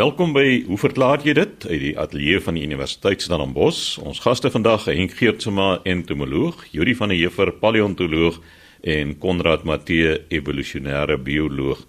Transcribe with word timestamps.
Welkom 0.00 0.30
by 0.32 0.62
Hoe 0.64 0.78
verklaar 0.80 1.20
jy 1.20 1.34
dit 1.36 1.64
uit 1.66 1.80
die 1.82 1.90
ateljee 2.00 2.38
van 2.40 2.56
die 2.56 2.62
Universiteit 2.64 3.20
Stellenbosch. 3.20 3.98
Ons 4.00 4.22
gaste 4.24 4.48
vandag, 4.48 4.86
Henk 4.88 5.12
Geertsma, 5.18 5.82
entomoloog, 5.84 6.62
Juri 6.72 6.94
van 6.96 7.12
der 7.12 7.18
Heever, 7.20 7.50
paleontoloog 7.60 8.38
en 8.80 9.12
Konrad 9.20 9.66
Matthee, 9.68 10.14
evolusionêre 10.32 11.18
bioloog. 11.20 11.82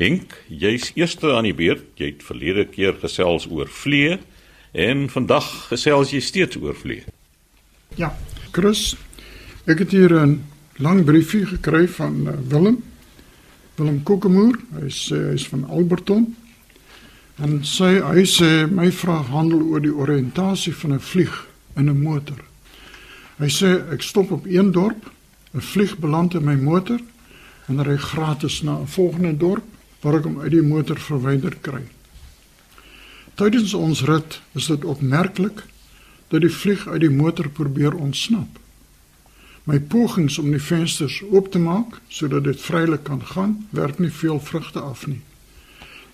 Henk, 0.00 0.34
jy's 0.48 0.90
eerste 0.98 1.36
aan 1.36 1.46
die 1.46 1.54
beurt. 1.54 1.86
Jy 2.02 2.10
het 2.16 2.26
verlede 2.26 2.66
keer 2.72 2.98
gesels 2.98 3.46
oor 3.46 3.70
vliee 3.70 4.18
en 4.74 5.06
vandag 5.12 5.46
gesels 5.70 6.16
jy 6.16 6.24
steeds 6.24 6.58
oor 6.58 6.74
vliee. 6.74 7.06
Ja, 7.94 8.10
Chris, 8.50 8.96
ek 9.70 9.86
het 9.86 9.94
hier 9.94 10.10
'n 10.10 10.40
lang 10.82 11.04
briefie 11.04 11.46
gekry 11.46 11.86
van 11.86 12.26
uh, 12.26 12.34
Willem. 12.42 12.82
Willem 13.78 14.02
Kokemoer, 14.02 14.58
hy's 14.80 15.12
uh, 15.14 15.30
hy's 15.30 15.46
van 15.46 15.68
Alberton. 15.70 16.32
En 17.40 17.62
sy 17.64 17.96
hy 18.04 18.24
sê 18.28 18.66
my 18.68 18.90
vraag 18.92 19.30
handel 19.32 19.62
oor 19.72 19.80
die 19.80 19.94
oriëntasie 19.94 20.74
van 20.74 20.92
'n 20.92 21.00
vlieg 21.00 21.46
in 21.76 21.88
'n 21.88 22.02
motor. 22.02 22.40
Hy 23.38 23.48
sê 23.48 23.92
ek 23.92 24.02
stop 24.02 24.30
op 24.30 24.44
een 24.46 24.72
dorp, 24.72 25.10
'n 25.54 25.60
vlieg 25.60 25.98
beland 25.98 26.34
in 26.34 26.44
my 26.44 26.54
motor 26.54 27.00
en 27.68 27.82
ry 27.82 27.96
gratis 27.96 28.62
na 28.62 28.78
'n 28.78 28.86
volgende 28.86 29.36
dorp 29.36 29.64
waar 30.00 30.14
ek 30.14 30.24
hom 30.24 30.40
uit 30.40 30.50
die 30.50 30.62
motor 30.62 30.98
verwyder 30.98 31.56
kry. 31.60 31.82
Tydens 33.34 33.74
ons 33.74 34.02
rit 34.02 34.40
is 34.52 34.66
dit 34.66 34.84
opmerklik 34.84 35.64
dat 36.28 36.40
die 36.40 36.50
vlieg 36.50 36.88
uit 36.88 37.00
die 37.00 37.10
motor 37.10 37.48
probeer 37.48 37.94
ontsnap. 37.94 38.58
My 39.64 39.80
pogings 39.80 40.38
om 40.38 40.50
die 40.50 40.60
vensters 40.60 41.22
oop 41.30 41.50
te 41.50 41.58
maak 41.58 42.00
sodat 42.08 42.44
dit 42.44 42.60
vrylik 42.60 43.04
kan 43.04 43.26
gaan, 43.26 43.66
werk 43.70 43.98
nie 43.98 44.10
veel 44.10 44.40
vrugte 44.40 44.80
af 44.80 45.06
nie. 45.06 45.20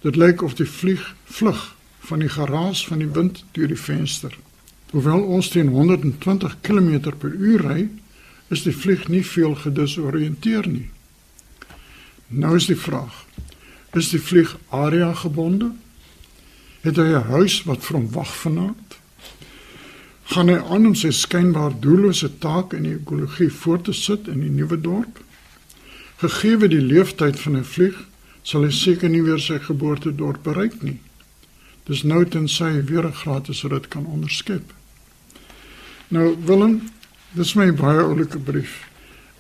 Dit 0.01 0.17
lyk 0.17 0.43
of 0.43 0.55
die 0.55 0.69
vlieg 0.69 1.15
vlug 1.25 1.75
van 2.09 2.19
die 2.19 2.29
geraas 2.29 2.87
van 2.87 2.99
die 2.99 3.11
wind 3.11 3.45
deur 3.53 3.69
die 3.69 3.81
venster. 3.81 4.37
Hoewel 4.91 5.23
ons 5.23 5.49
teen 5.49 5.69
120 5.69 6.57
km/h 6.61 7.57
ry, 7.65 7.89
is 8.49 8.63
die 8.65 8.73
vlieg 8.73 9.09
nie 9.09 9.25
veel 9.27 9.55
gedisoriënteer 9.55 10.69
nie. 10.69 10.89
Nou 12.29 12.55
is 12.57 12.69
die 12.71 12.79
vraag: 12.79 13.25
Is 13.93 14.11
die 14.15 14.21
vlieg 14.21 14.57
area 14.69 15.13
gebonde? 15.15 15.73
Het 16.81 16.97
hy 16.97 17.09
'n 17.13 17.29
huis 17.35 17.63
wat 17.65 17.85
vir 17.85 17.97
hom 17.97 18.11
wag 18.13 18.33
vanaand? 18.37 18.99
Gaan 20.29 20.49
hy 20.49 20.59
aan 20.61 20.87
om 20.87 20.95
sy 20.95 21.11
skynbaar 21.11 21.81
doellose 21.81 22.39
taak 22.39 22.73
in 22.73 22.83
die 22.83 22.95
ekologie 22.95 23.51
voort 23.51 23.85
te 23.85 23.93
sit 23.93 24.29
in 24.29 24.41
die 24.41 24.51
nuwe 24.51 24.81
dorp? 24.81 25.21
Gegee 26.17 26.69
die 26.69 26.85
leeftyd 26.85 27.41
van 27.41 27.57
'n 27.57 27.65
vlieg, 27.65 27.97
sal 28.49 28.65
hy 28.65 28.73
seker 28.73 29.11
nie 29.13 29.21
weer 29.27 29.41
sy 29.45 29.59
geboortedorp 29.61 30.41
bereik 30.47 30.79
nie. 30.81 30.97
Dis 31.89 32.05
nou 32.09 32.23
tensy 32.25 32.65
hy 32.65 32.85
weer 32.89 33.05
'n 33.05 33.21
gratis 33.21 33.65
rit 33.65 33.89
kan 33.89 34.07
onderskep. 34.07 34.73
Nou 36.09 36.37
Willem, 36.47 36.89
dis 37.37 37.55
my 37.55 37.71
baie 37.73 38.01
oulike 38.01 38.39
brief. 38.39 38.89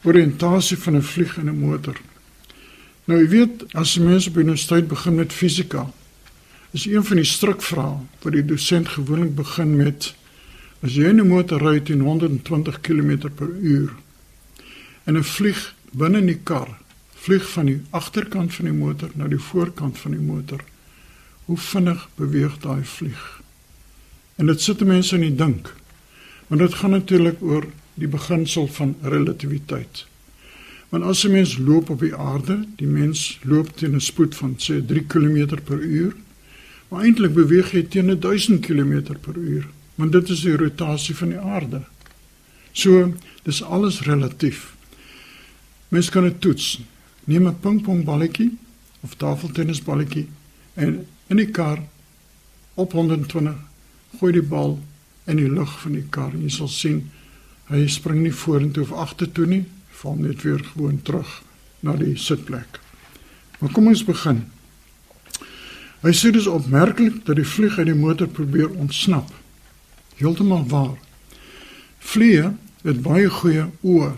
Oriëntasie 0.04 0.76
van 0.76 0.96
'n 0.96 1.02
vlieg 1.02 1.38
in 1.38 1.48
'n 1.48 1.60
motor. 1.60 1.96
Nou 3.06 3.18
jy 3.20 3.28
weet, 3.28 3.74
as 3.74 3.98
mense 3.98 4.28
op 4.28 4.36
universiteit 4.36 4.88
begin 4.88 5.14
met 5.14 5.32
fisika, 5.32 5.90
is 6.72 6.86
een 6.86 7.04
van 7.04 7.16
die 7.16 7.24
strukvrae 7.24 7.96
wat 8.22 8.32
die 8.32 8.44
dosent 8.44 8.88
gewoonlik 8.88 9.34
begin 9.34 9.76
met 9.76 10.14
as 10.82 10.92
jy 10.92 11.08
'n 11.12 11.28
motor 11.28 11.60
ry 11.60 11.80
teen 11.80 12.00
120 12.00 12.80
km/h 12.80 13.90
en 15.04 15.16
'n 15.16 15.24
vlieg 15.24 15.74
binne 15.92 16.18
in 16.18 16.26
die 16.26 16.40
kar 16.44 16.68
vlieg 17.28 17.48
van 17.52 17.68
die 17.68 17.80
agterkant 17.90 18.54
van 18.56 18.70
die 18.70 18.76
motor 18.76 19.10
na 19.20 19.26
die 19.28 19.42
voorkant 19.50 19.98
van 20.00 20.14
die 20.16 20.24
motor. 20.24 20.62
Hoe 21.44 21.58
vinnig 21.60 22.06
beweeg 22.16 22.54
daai 22.62 22.84
vlieg? 22.84 23.24
En 24.40 24.48
dit 24.48 24.62
sit 24.64 24.84
mense 24.86 25.16
in 25.18 25.26
die 25.26 25.34
dink. 25.36 25.74
Want 26.48 26.62
dit 26.64 26.74
gaan 26.80 26.96
natuurlik 26.96 27.42
oor 27.44 27.66
die 28.00 28.08
beginsel 28.08 28.68
van 28.72 28.94
relativiteit. 29.02 30.06
Want 30.88 31.04
as 31.04 31.24
'n 31.24 31.32
mens 31.32 31.58
loop 31.58 31.90
op 31.90 32.00
die 32.00 32.14
aarde, 32.16 32.64
die 32.76 32.88
mens 32.88 33.38
loop 33.42 33.76
teen 33.76 33.94
'n 33.94 34.00
spoed 34.00 34.34
van 34.34 34.56
sê 34.56 34.80
3 34.86 35.04
km 35.04 35.60
per 35.64 35.80
uur, 35.80 36.14
maar 36.88 37.02
eintlik 37.02 37.34
beweeg 37.34 37.72
jy 37.72 37.82
teen 37.82 38.20
1000 38.20 38.60
km 38.60 39.18
per 39.20 39.36
uur, 39.36 39.68
want 39.94 40.12
dit 40.12 40.28
is 40.28 40.40
die 40.40 40.56
rotasie 40.56 41.16
van 41.16 41.28
die 41.28 41.38
aarde. 41.38 41.82
So, 42.72 43.14
dis 43.42 43.62
alles 43.62 44.00
relatief. 44.00 44.74
Mens 45.88 46.08
kan 46.10 46.22
dit 46.22 46.40
toets 46.40 46.80
neem 47.28 47.46
'n 47.48 47.60
pingpongballetjie 47.60 48.56
of 49.00 49.14
tafeltennisballetjie 49.14 50.26
en 50.74 51.06
in 51.28 51.36
die 51.36 51.50
kar 51.50 51.82
op 52.74 52.92
120 52.92 53.54
gooi 54.18 54.32
die 54.32 54.42
bal 54.42 54.78
in 55.26 55.36
die 55.36 55.50
lug 55.50 55.80
van 55.80 55.92
die 55.92 56.06
kar 56.10 56.32
en 56.32 56.42
jy 56.42 56.52
sal 56.52 56.68
sien 56.72 57.02
hy 57.68 57.84
spring 57.92 58.22
nie 58.24 58.32
vorentoe 58.32 58.86
of 58.86 58.92
agtertoe 58.96 59.46
nie, 59.46 59.64
val 60.00 60.16
net 60.16 60.42
weer 60.46 60.62
gewoon 60.72 61.02
terug 61.04 61.42
na 61.84 61.96
die 61.98 62.14
sitplek. 62.16 62.78
Maar 63.58 63.74
kom 63.74 63.90
ons 63.90 64.04
begin. 64.06 64.46
Hy 66.00 66.12
sê 66.14 66.30
dis 66.32 66.46
opmerklik 66.48 67.24
dat 67.26 67.36
die 67.36 67.46
vlieg 67.46 67.76
uit 67.78 67.90
die 67.90 67.98
motor 67.98 68.30
probeer 68.30 68.70
ontsnap. 68.70 69.28
Heeltemal 70.16 70.64
waar. 70.70 70.96
Vliee 71.98 72.52
het 72.86 73.02
baie 73.02 73.28
goeie 73.28 73.66
oë. 73.82 74.12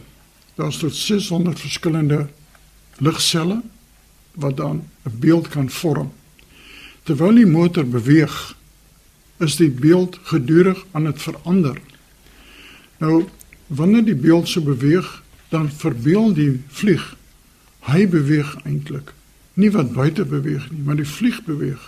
Daar's 0.61 0.79
tot 0.79 0.95
600 0.95 1.59
verskillende 1.61 2.27
ligselle 3.01 3.61
wat 4.35 4.57
dan 4.57 4.85
'n 5.05 5.19
beeld 5.19 5.49
kan 5.49 5.71
vorm. 5.71 6.13
Terwyl 7.03 7.35
die 7.35 7.47
motor 7.47 7.87
beweeg, 7.87 8.57
is 9.39 9.57
die 9.57 9.71
beeld 9.71 10.19
gedurig 10.23 10.85
aan 10.91 11.05
dit 11.05 11.23
verander. 11.23 11.81
Nou, 12.99 13.25
wanneer 13.67 14.05
die 14.05 14.15
beeld 14.15 14.49
so 14.49 14.61
beweeg, 14.61 15.23
dan 15.49 15.71
verbeel 15.71 16.35
die 16.35 16.61
vlieg 16.69 17.17
hy 17.89 18.05
beweeg 18.09 18.57
eintlik. 18.65 19.13
Nie 19.55 19.71
wat 19.75 19.93
buite 19.93 20.25
beweeg 20.25 20.71
nie, 20.71 20.83
maar 20.85 20.99
die 21.01 21.09
vlieg 21.09 21.41
beweeg. 21.45 21.81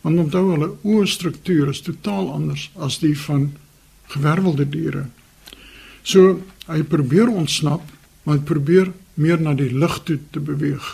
Want 0.00 0.18
onthou 0.18 0.44
hulle 0.50 0.70
oorstruktuur 0.82 1.68
is 1.68 1.82
totaal 1.84 2.32
anders 2.32 2.70
as 2.76 2.98
die 3.02 3.14
van 3.18 3.52
gewervelde 4.08 4.68
diere. 4.68 5.06
So 6.02 6.40
hy 6.66 6.82
probeer 6.82 7.28
ontsnap, 7.28 7.84
maar 8.28 8.42
probeer 8.44 8.90
meer 9.16 9.40
na 9.40 9.54
die 9.56 9.70
lig 9.72 9.94
toe 10.04 10.18
te 10.30 10.40
beweeg. 10.44 10.86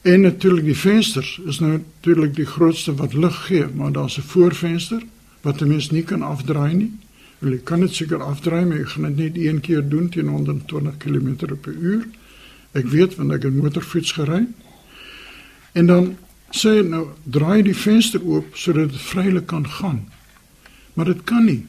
En 0.00 0.22
natuurlik 0.24 0.64
die 0.64 0.76
vensters 0.76 1.34
is 1.44 1.58
nou 1.60 1.74
natuurlik 1.74 2.32
die 2.38 2.46
grootste 2.48 2.94
wat 2.96 3.12
lig 3.12 3.36
gee, 3.50 3.66
maar 3.74 3.92
daar's 3.92 4.16
'n 4.16 4.24
voorvenster 4.32 5.02
wat 5.44 5.60
'n 5.60 5.68
mens 5.68 5.90
nie 5.90 6.02
kan 6.02 6.22
afdraai 6.22 6.74
nie. 6.74 6.92
Wil 7.38 7.52
jy 7.52 7.60
kan 7.64 7.80
dit 7.80 7.94
seker 7.94 8.22
afdraai, 8.22 8.64
maar 8.64 8.78
jy 8.78 8.84
gaan 8.84 9.02
dit 9.02 9.16
net 9.16 9.36
een 9.36 9.60
keer 9.60 9.88
doen 9.88 10.08
teen 10.08 10.28
120 10.28 10.96
km/h. 10.96 12.04
Ek 12.72 12.86
weet 12.86 13.14
want 13.14 13.32
ek 13.32 13.42
het 13.42 13.54
motorfiets 13.54 14.12
gery. 14.12 14.46
En 15.72 15.86
dan 15.86 16.16
sê 16.50 16.88
nou 16.88 17.08
draai 17.22 17.62
die 17.62 17.76
venster 17.76 18.24
oop 18.24 18.56
sodat 18.56 18.90
dit 18.90 19.00
vrylik 19.00 19.46
kan 19.46 19.68
gaan. 19.68 20.08
Maar 20.94 21.04
dit 21.04 21.24
kan 21.24 21.44
nie 21.44 21.66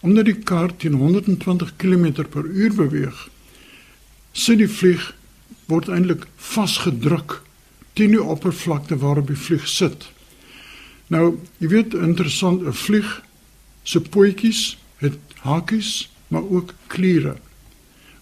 omdat 0.00 0.24
die 0.24 0.38
kar 0.38 0.76
teen 0.76 0.92
120 0.92 1.76
km/h 1.76 2.74
beweeg 2.76 3.30
sit 4.32 4.58
die 4.58 4.68
vlieg 4.68 5.12
word 5.68 5.88
eintlik 5.88 6.26
vasgedruk 6.36 7.40
teen 7.96 8.14
die 8.16 8.22
oppervlakte 8.22 8.96
waarop 9.00 9.28
die 9.28 9.38
vlieg 9.38 9.66
sit. 9.68 10.08
Nou, 11.12 11.38
jy 11.60 11.68
weet 11.68 11.94
interessant, 11.94 12.62
'n 12.62 12.72
vlieg 12.72 13.22
se 13.84 14.00
pootjies 14.00 14.78
het 14.98 15.18
hakies, 15.42 16.08
maar 16.28 16.42
ook 16.42 16.74
kliere 16.86 17.36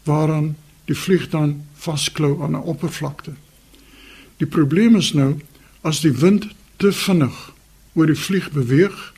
waaraan 0.04 0.56
die 0.84 0.96
vlieg 0.96 1.28
dan 1.30 1.62
vasklou 1.74 2.42
aan 2.42 2.56
'n 2.56 2.66
oppervlakte. 2.72 3.32
Die 4.36 4.46
probleem 4.46 4.96
is 4.96 5.12
nou 5.12 5.40
as 5.80 6.00
die 6.00 6.12
wind 6.12 6.48
te 6.76 6.92
vinnig 6.92 7.52
oor 7.92 8.06
die 8.06 8.18
vlieg 8.18 8.50
beweeg, 8.50 9.12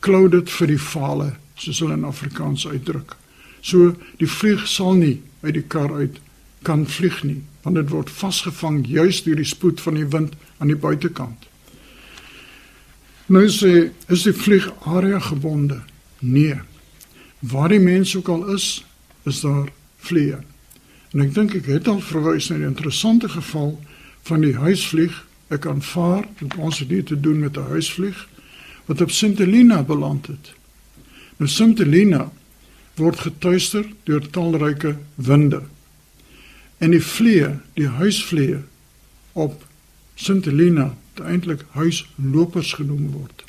klou 0.00 0.28
dit 0.28 0.50
vir 0.50 0.66
die 0.66 0.80
vale, 0.80 1.34
soos 1.54 1.78
hulle 1.78 1.92
in 1.94 2.04
Afrikaans 2.04 2.66
uitdruk. 2.66 3.16
So 3.60 3.94
die 4.16 4.28
vlieg 4.28 4.66
sal 4.68 4.94
nie 4.94 5.22
uit 5.40 5.54
die 5.54 5.62
kar 5.62 5.92
uit 5.92 6.20
kan 6.64 6.86
vlieg 6.86 7.22
nie 7.22 7.42
want 7.64 7.78
dit 7.80 7.88
word 7.88 8.10
vasgevang 8.12 8.82
juis 8.86 9.22
deur 9.24 9.38
die 9.40 9.48
spoed 9.48 9.80
van 9.80 9.96
die 9.96 10.08
wind 10.12 10.34
aan 10.60 10.68
die 10.68 10.76
buitekant. 10.76 11.46
Nou 13.32 13.46
sê 13.48 13.88
is 14.12 14.26
die 14.26 14.34
vlieg 14.36 14.66
area 14.84 15.18
gebonde? 15.18 15.80
Nee. 16.20 16.58
Waar 17.40 17.72
die 17.72 17.80
mens 17.80 18.12
ook 18.16 18.28
al 18.28 18.44
is, 18.52 18.84
is 19.24 19.40
daar 19.40 19.70
vliee. 20.04 20.42
En 21.16 21.24
ek 21.24 21.32
dink 21.34 21.54
ek 21.56 21.70
het 21.72 21.88
al 21.88 22.02
verwys 22.04 22.50
na 22.50 22.56
'n 22.56 22.68
interessante 22.68 23.28
geval 23.28 23.80
van 24.28 24.40
die 24.40 24.56
huisvlieg. 24.56 25.24
Ek 25.48 25.66
aanvaar 25.66 26.28
dat 26.38 26.56
ons 26.56 26.78
dit 26.78 27.06
te 27.06 27.20
doen 27.20 27.38
met 27.38 27.56
'n 27.56 27.70
huisvlieg 27.72 28.28
wat 28.86 29.00
op 29.00 29.10
Sint 29.10 29.38
Helena 29.38 29.82
beland 29.82 30.26
het. 30.26 30.52
Nou 31.36 31.50
Sint 31.50 31.78
Helena 31.78 32.32
word 32.94 33.18
getuister 33.20 33.86
deur 34.04 34.30
talryke 34.30 34.96
winde. 35.14 35.62
En 36.78 36.90
die 36.90 37.02
vlee, 37.02 37.48
die 37.74 37.88
huisvlee 37.88 38.58
op 39.32 39.62
Sint 40.14 40.44
Helena 40.44 40.94
eintlik 41.22 41.62
huislopers 41.74 42.72
genoem 42.72 43.10
word. 43.14 43.44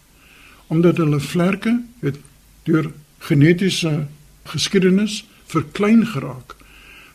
Omdat 0.67 0.97
hulle 0.97 1.19
vlerke 1.19 1.79
het 2.01 2.17
deur 2.65 2.91
genetiese 3.25 4.07
geskiedenis 4.49 5.23
verklein 5.45 6.05
geraak. 6.07 6.55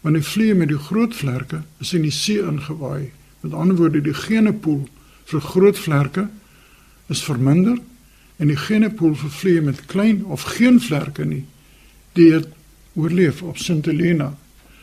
Want 0.00 0.14
die 0.14 0.24
vliee 0.26 0.54
met 0.54 0.70
die 0.70 0.78
groot 0.78 1.14
vlerke 1.14 1.62
is 1.78 1.92
in 1.94 2.06
die 2.06 2.14
see 2.14 2.42
ingewaai. 2.42 3.10
Met 3.40 3.54
ander 3.54 3.76
woorde, 3.76 4.02
die 4.02 4.14
genepool 4.14 4.86
vir 5.30 5.40
groot 5.40 5.78
vlerke 5.78 6.28
is 7.10 7.22
verminder 7.22 7.78
en 8.40 8.48
die 8.48 8.58
genepool 8.58 9.14
vir 9.20 9.32
vliee 9.36 9.62
met 9.62 9.84
klein 9.90 10.24
of 10.24 10.46
geen 10.56 10.80
vlerke 10.80 11.24
nie, 11.24 11.44
die 12.16 12.30
het 12.32 12.48
oorleef 12.94 13.42
op 13.42 13.58
Sint 13.58 13.86
Helena. 13.86 14.32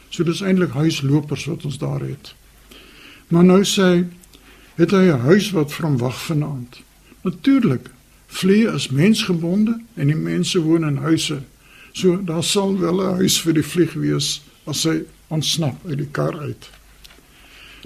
So 0.10 0.24
dis 0.24 0.42
eintlik 0.42 0.72
huislopers 0.72 1.46
wat 1.46 1.66
ons 1.66 1.78
daar 1.78 2.02
het. 2.02 2.34
Maar 3.28 3.44
nou 3.44 3.64
sê 3.66 4.06
het 4.76 4.92
hy 4.92 5.06
'n 5.12 5.20
huis 5.20 5.52
wat 5.52 5.74
van 5.74 5.98
wag 5.98 6.26
vanaand. 6.26 6.82
Natuurlik, 7.22 7.90
vliee 8.28 8.74
is 8.74 8.90
mensgebonde 8.90 9.82
en 9.94 10.08
die 10.08 10.16
mense 10.16 10.62
woon 10.62 10.86
in 10.86 10.98
huise. 10.98 11.42
So 11.92 12.24
daar 12.24 12.44
sal 12.44 12.80
wel 12.80 13.02
'n 13.02 13.16
huis 13.16 13.42
vir 13.42 13.54
die 13.54 13.64
vlieg 13.64 13.94
wees 13.94 14.42
as 14.64 14.84
hy 14.84 15.04
ontsnap 15.28 15.86
uit 15.86 15.98
die 15.98 16.12
kar 16.12 16.40
uit. 16.40 16.70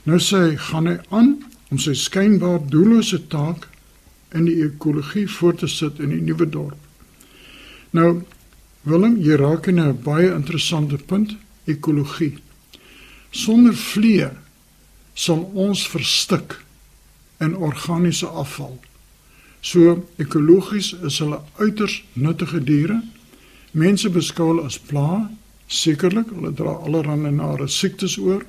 Nou 0.03 0.19
sê 0.19 0.57
gaan 0.57 0.87
hy 0.87 0.97
aan 1.09 1.43
om 1.69 1.77
sy 1.77 1.93
skynbaar 1.93 2.59
doellose 2.69 3.27
taak 3.27 3.67
in 4.31 4.45
die 4.45 4.63
ekologie 4.63 5.27
voort 5.29 5.57
te 5.57 5.67
sit 5.67 5.99
in 5.99 6.09
die 6.09 6.21
nuwe 6.21 6.49
dorp. 6.49 6.77
Nou 7.91 8.23
Willem, 8.81 9.19
jy 9.21 9.35
raak 9.37 9.67
in 9.67 9.79
'n 9.79 10.01
baie 10.03 10.33
interessante 10.33 10.97
punt, 10.97 11.35
ekologie. 11.65 12.37
Sonder 13.31 13.75
vliee 13.75 14.29
sal 15.13 15.43
ons 15.53 15.87
verstik 15.87 16.57
in 17.41 17.55
organiese 17.55 18.27
afval. 18.27 18.79
So 19.61 20.07
ekologies 20.21 20.93
is 21.05 21.19
hulle 21.21 21.41
uiters 21.59 22.01
nuttige 22.13 22.61
diere. 22.65 23.01
Mense 23.71 24.09
beskou 24.09 24.51
hulle 24.51 24.65
as 24.67 24.79
pla, 24.79 25.29
sekerlik, 25.71 26.31
hulle 26.33 26.51
dra 26.57 26.75
allerlei 26.81 27.31
nare 27.31 27.67
siektes 27.69 28.17
oor. 28.17 28.43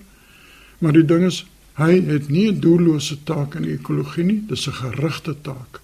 Maar 0.80 0.96
die 0.98 1.06
ding 1.06 1.26
is, 1.28 1.44
hy 1.78 2.00
het 2.08 2.28
nie 2.28 2.48
'n 2.50 2.60
doellose 2.60 3.16
taak 3.24 3.54
in 3.54 3.64
ekologie 3.64 4.24
nie, 4.24 4.42
dis 4.48 4.66
'n 4.68 4.72
gerigte 4.72 5.34
taak. 5.42 5.80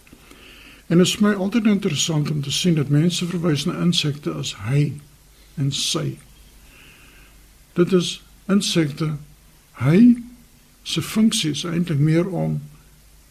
En 0.88 0.98
dit 0.98 1.06
is 1.06 1.18
my 1.18 1.32
altyd 1.34 1.66
interessant 1.66 2.30
om 2.30 2.42
te 2.42 2.50
sien 2.50 2.74
dat 2.74 2.88
mense 2.88 3.26
verwys 3.26 3.64
na 3.64 3.80
insekte 3.82 4.32
as 4.32 4.54
hy 4.64 4.92
en 5.56 5.72
sy. 5.72 6.16
Dit 7.78 7.92
is 7.94 8.18
insekte 8.50 9.12
hy 9.78 10.16
se 10.82 11.02
funksie 11.04 11.52
is 11.54 11.64
eintlik 11.68 12.00
meer 12.02 12.26
om 12.26 12.58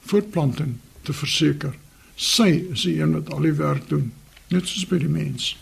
voortplanting 0.07 0.77
te 1.03 1.13
verseker. 1.13 1.73
Sy 2.15 2.49
is 2.71 2.85
die 2.87 2.97
een 3.01 3.15
wat 3.17 3.31
al 3.33 3.47
die 3.47 3.57
werk 3.57 3.89
doen, 3.89 4.11
net 4.53 4.69
soos 4.69 4.87
by 4.87 5.01
die 5.01 5.11
mens. 5.11 5.55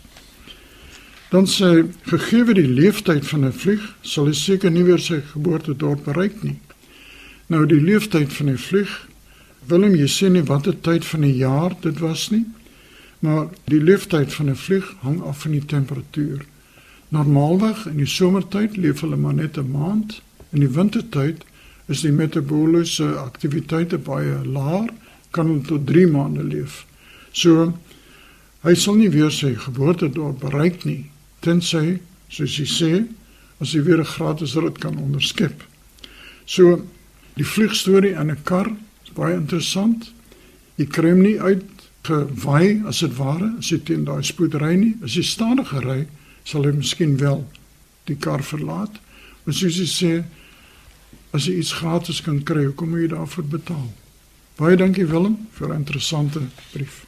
Dan 1.32 1.48
sê 1.50 1.88
gegee 2.06 2.54
die 2.54 2.68
leeftyd 2.70 3.26
van 3.26 3.44
'n 3.44 3.52
vlieg, 3.52 3.82
sal 4.02 4.26
hy 4.30 4.32
seker 4.32 4.70
nie 4.70 4.84
weer 4.86 5.02
sy 5.02 5.20
geboortedorp 5.32 6.04
bereik 6.04 6.42
nie. 6.42 6.58
Nou 7.48 7.66
die 7.66 7.80
leeftyd 7.80 8.32
van 8.32 8.50
'n 8.50 8.58
vlieg 8.58 9.06
Willem, 9.66 9.96
jy 9.96 10.06
sê 10.06 10.28
nie 10.30 10.44
watter 10.46 10.76
tyd 10.80 11.04
van 11.04 11.24
die 11.26 11.36
jaar 11.36 11.74
dit 11.80 11.98
was 11.98 12.28
nie, 12.30 12.44
maar 13.18 13.48
die 13.66 13.80
leeftyd 13.82 14.32
van 14.34 14.50
'n 14.50 14.56
vlieg 14.56 14.94
hang 15.00 15.22
af 15.22 15.42
van 15.42 15.50
die 15.50 15.64
temperatuur. 15.64 16.46
Normaalweg 17.08 17.84
in 17.86 18.00
die 18.00 18.08
somertyd 18.10 18.76
leef 18.76 19.00
hulle 19.04 19.16
maar 19.16 19.34
net 19.34 19.58
'n 19.58 19.70
maand, 19.70 20.22
in 20.50 20.60
die 20.60 20.68
wintertyd 20.68 21.44
is 21.86 22.00
die 22.00 22.12
metabooliese 22.12 23.14
aktiwiteite 23.18 23.98
baie 23.98 24.44
laag, 24.44 24.90
kan 25.30 25.46
hulle 25.46 25.62
tot 25.62 25.86
3 25.86 26.06
maande 26.06 26.42
leef. 26.42 26.86
So 27.32 27.74
hy 28.62 28.74
sal 28.74 28.94
nie 28.94 29.10
weer 29.10 29.30
sy 29.30 29.54
geboortedorp 29.54 30.40
bereik 30.40 30.84
nie, 30.84 31.10
tensy, 31.40 32.00
soos 32.28 32.56
hy 32.58 32.66
sê, 32.66 33.06
as 33.60 33.72
hy 33.72 33.80
weer 33.80 34.00
'n 34.00 34.12
gratis 34.16 34.54
rit 34.54 34.78
kan 34.78 34.98
onderskep. 34.98 35.62
So 36.44 36.86
die 37.36 37.44
vliegstorie 37.44 38.18
in 38.20 38.30
'n 38.30 38.42
kar 38.44 38.72
baie 39.14 39.36
interessant. 39.36 40.12
Jy 40.76 40.86
kry 40.86 41.10
hom 41.10 41.22
nie 41.22 41.40
uit 41.40 41.64
gewaai 42.06 42.82
as 42.86 43.00
dit 43.00 43.16
ware 43.16 43.54
as 43.58 43.70
jy 43.70 43.78
teen 43.84 44.04
daai 44.04 44.22
spoed 44.22 44.54
ry 44.54 44.74
nie. 44.76 44.94
As 45.02 45.16
jy 45.16 45.22
stadig 45.22 45.72
ry, 45.84 46.06
sal 46.46 46.66
hy 46.66 46.76
miskien 46.78 47.16
wel 47.18 47.42
die 48.06 48.16
kar 48.16 48.44
verlaat. 48.46 49.00
Maar 49.44 49.54
soos 49.54 49.78
jy 49.80 49.88
sê, 49.90 50.12
as 51.34 51.48
jy 51.50 51.58
iets 51.60 51.74
gratis 51.80 52.22
kan 52.22 52.38
kry, 52.46 52.68
hoekom 52.68 52.94
moet 52.94 53.06
jy 53.06 53.10
daarvoor 53.16 53.48
betaal? 53.58 53.88
Baie 54.56 54.78
dankie 54.78 55.04
Willem 55.10 55.36
vir 55.58 55.68
'n 55.68 55.82
interessante 55.82 56.40
brief. 56.72 57.04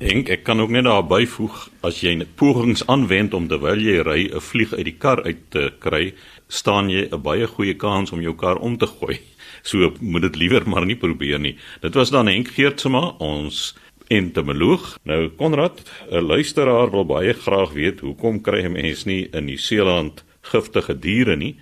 Ek 0.00 0.28
ek 0.28 0.42
kan 0.44 0.60
ook 0.60 0.70
net 0.70 0.84
daar 0.84 1.04
byvoeg 1.04 1.68
as 1.82 2.00
jy 2.00 2.14
net 2.14 2.36
pogings 2.36 2.86
aanwend 2.86 3.34
om 3.34 3.48
terwyl 3.48 3.80
jy 3.80 4.02
ry 4.02 4.30
'n 4.32 4.40
vlieg 4.40 4.72
uit 4.72 4.84
die 4.84 4.96
kar 4.98 5.22
uit 5.24 5.50
te 5.50 5.72
kry, 5.78 6.14
staan 6.48 6.90
jy 6.90 7.08
'n 7.10 7.22
baie 7.22 7.46
goeie 7.46 7.74
kans 7.74 8.12
om 8.12 8.20
jou 8.20 8.34
kar 8.34 8.56
om 8.56 8.76
te 8.76 8.86
gooi. 8.86 9.20
So 9.62 9.92
moet 10.00 10.22
dit 10.22 10.36
liewer 10.36 10.68
maar 10.68 10.86
nie 10.86 10.96
probeer 10.96 11.38
nie. 11.38 11.58
Dit 11.80 11.94
was 11.94 12.10
dan 12.10 12.26
Henk 12.26 12.48
Geertsma, 12.48 13.14
ons 13.18 13.74
entomoloog. 14.10 14.98
Nou 15.02 15.28
Konrad, 15.38 15.82
'n 16.10 16.26
luisteraar 16.26 16.90
wil 16.90 17.06
baie 17.06 17.32
graag 17.32 17.72
weet 17.72 18.00
hoekom 18.00 18.40
kry 18.40 18.66
mense 18.66 19.08
nie 19.08 19.28
in 19.32 19.44
Nieu-Seeland 19.44 20.24
giftige 20.40 20.98
diere 20.98 21.36
nie? 21.36 21.56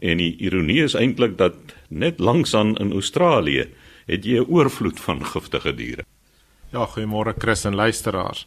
En 0.00 0.16
die 0.16 0.36
ironie 0.38 0.82
is 0.82 0.94
eintlik 0.94 1.38
dat 1.38 1.54
net 1.88 2.18
langsaan 2.18 2.76
in 2.76 2.92
Australië 2.92 3.68
het 4.06 4.24
jy 4.24 4.38
'n 4.38 4.48
oorvloed 4.48 5.00
van 5.00 5.24
giftige 5.24 5.74
diere. 5.74 6.04
Ja, 6.70 6.86
goeiemôre 6.86 7.34
Chris 7.38 7.64
en 7.64 7.74
luisteraars. 7.74 8.46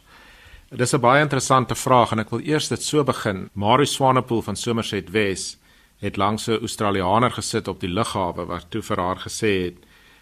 Dit 0.70 0.80
is 0.80 0.94
'n 0.94 1.00
baie 1.00 1.22
interessante 1.22 1.74
vraag 1.74 2.12
en 2.12 2.18
ek 2.18 2.30
wil 2.30 2.40
eers 2.40 2.68
dit 2.68 2.82
so 2.82 3.04
begin. 3.04 3.48
Marius 3.52 3.92
Swanepoel 3.92 4.42
van 4.42 4.56
Somerset 4.56 5.10
Wes 5.10 5.58
het 5.98 6.16
langs 6.16 6.46
'n 6.46 6.60
Australianer 6.60 7.30
gesit 7.30 7.68
op 7.68 7.80
die 7.80 7.90
lughawe 7.90 8.46
wat 8.46 8.66
toe 8.68 8.82
vir 8.82 8.96
haar 8.96 9.18
gesê 9.18 9.64
het 9.64 9.76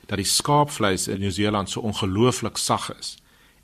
dat 0.08 0.20
die 0.20 0.28
skaapvleis 0.28 1.06
in 1.12 1.20
Nieu-Seeland 1.20 1.70
so 1.70 1.84
ongelooflik 1.84 2.56
sag 2.56 2.88
is. 2.96 3.16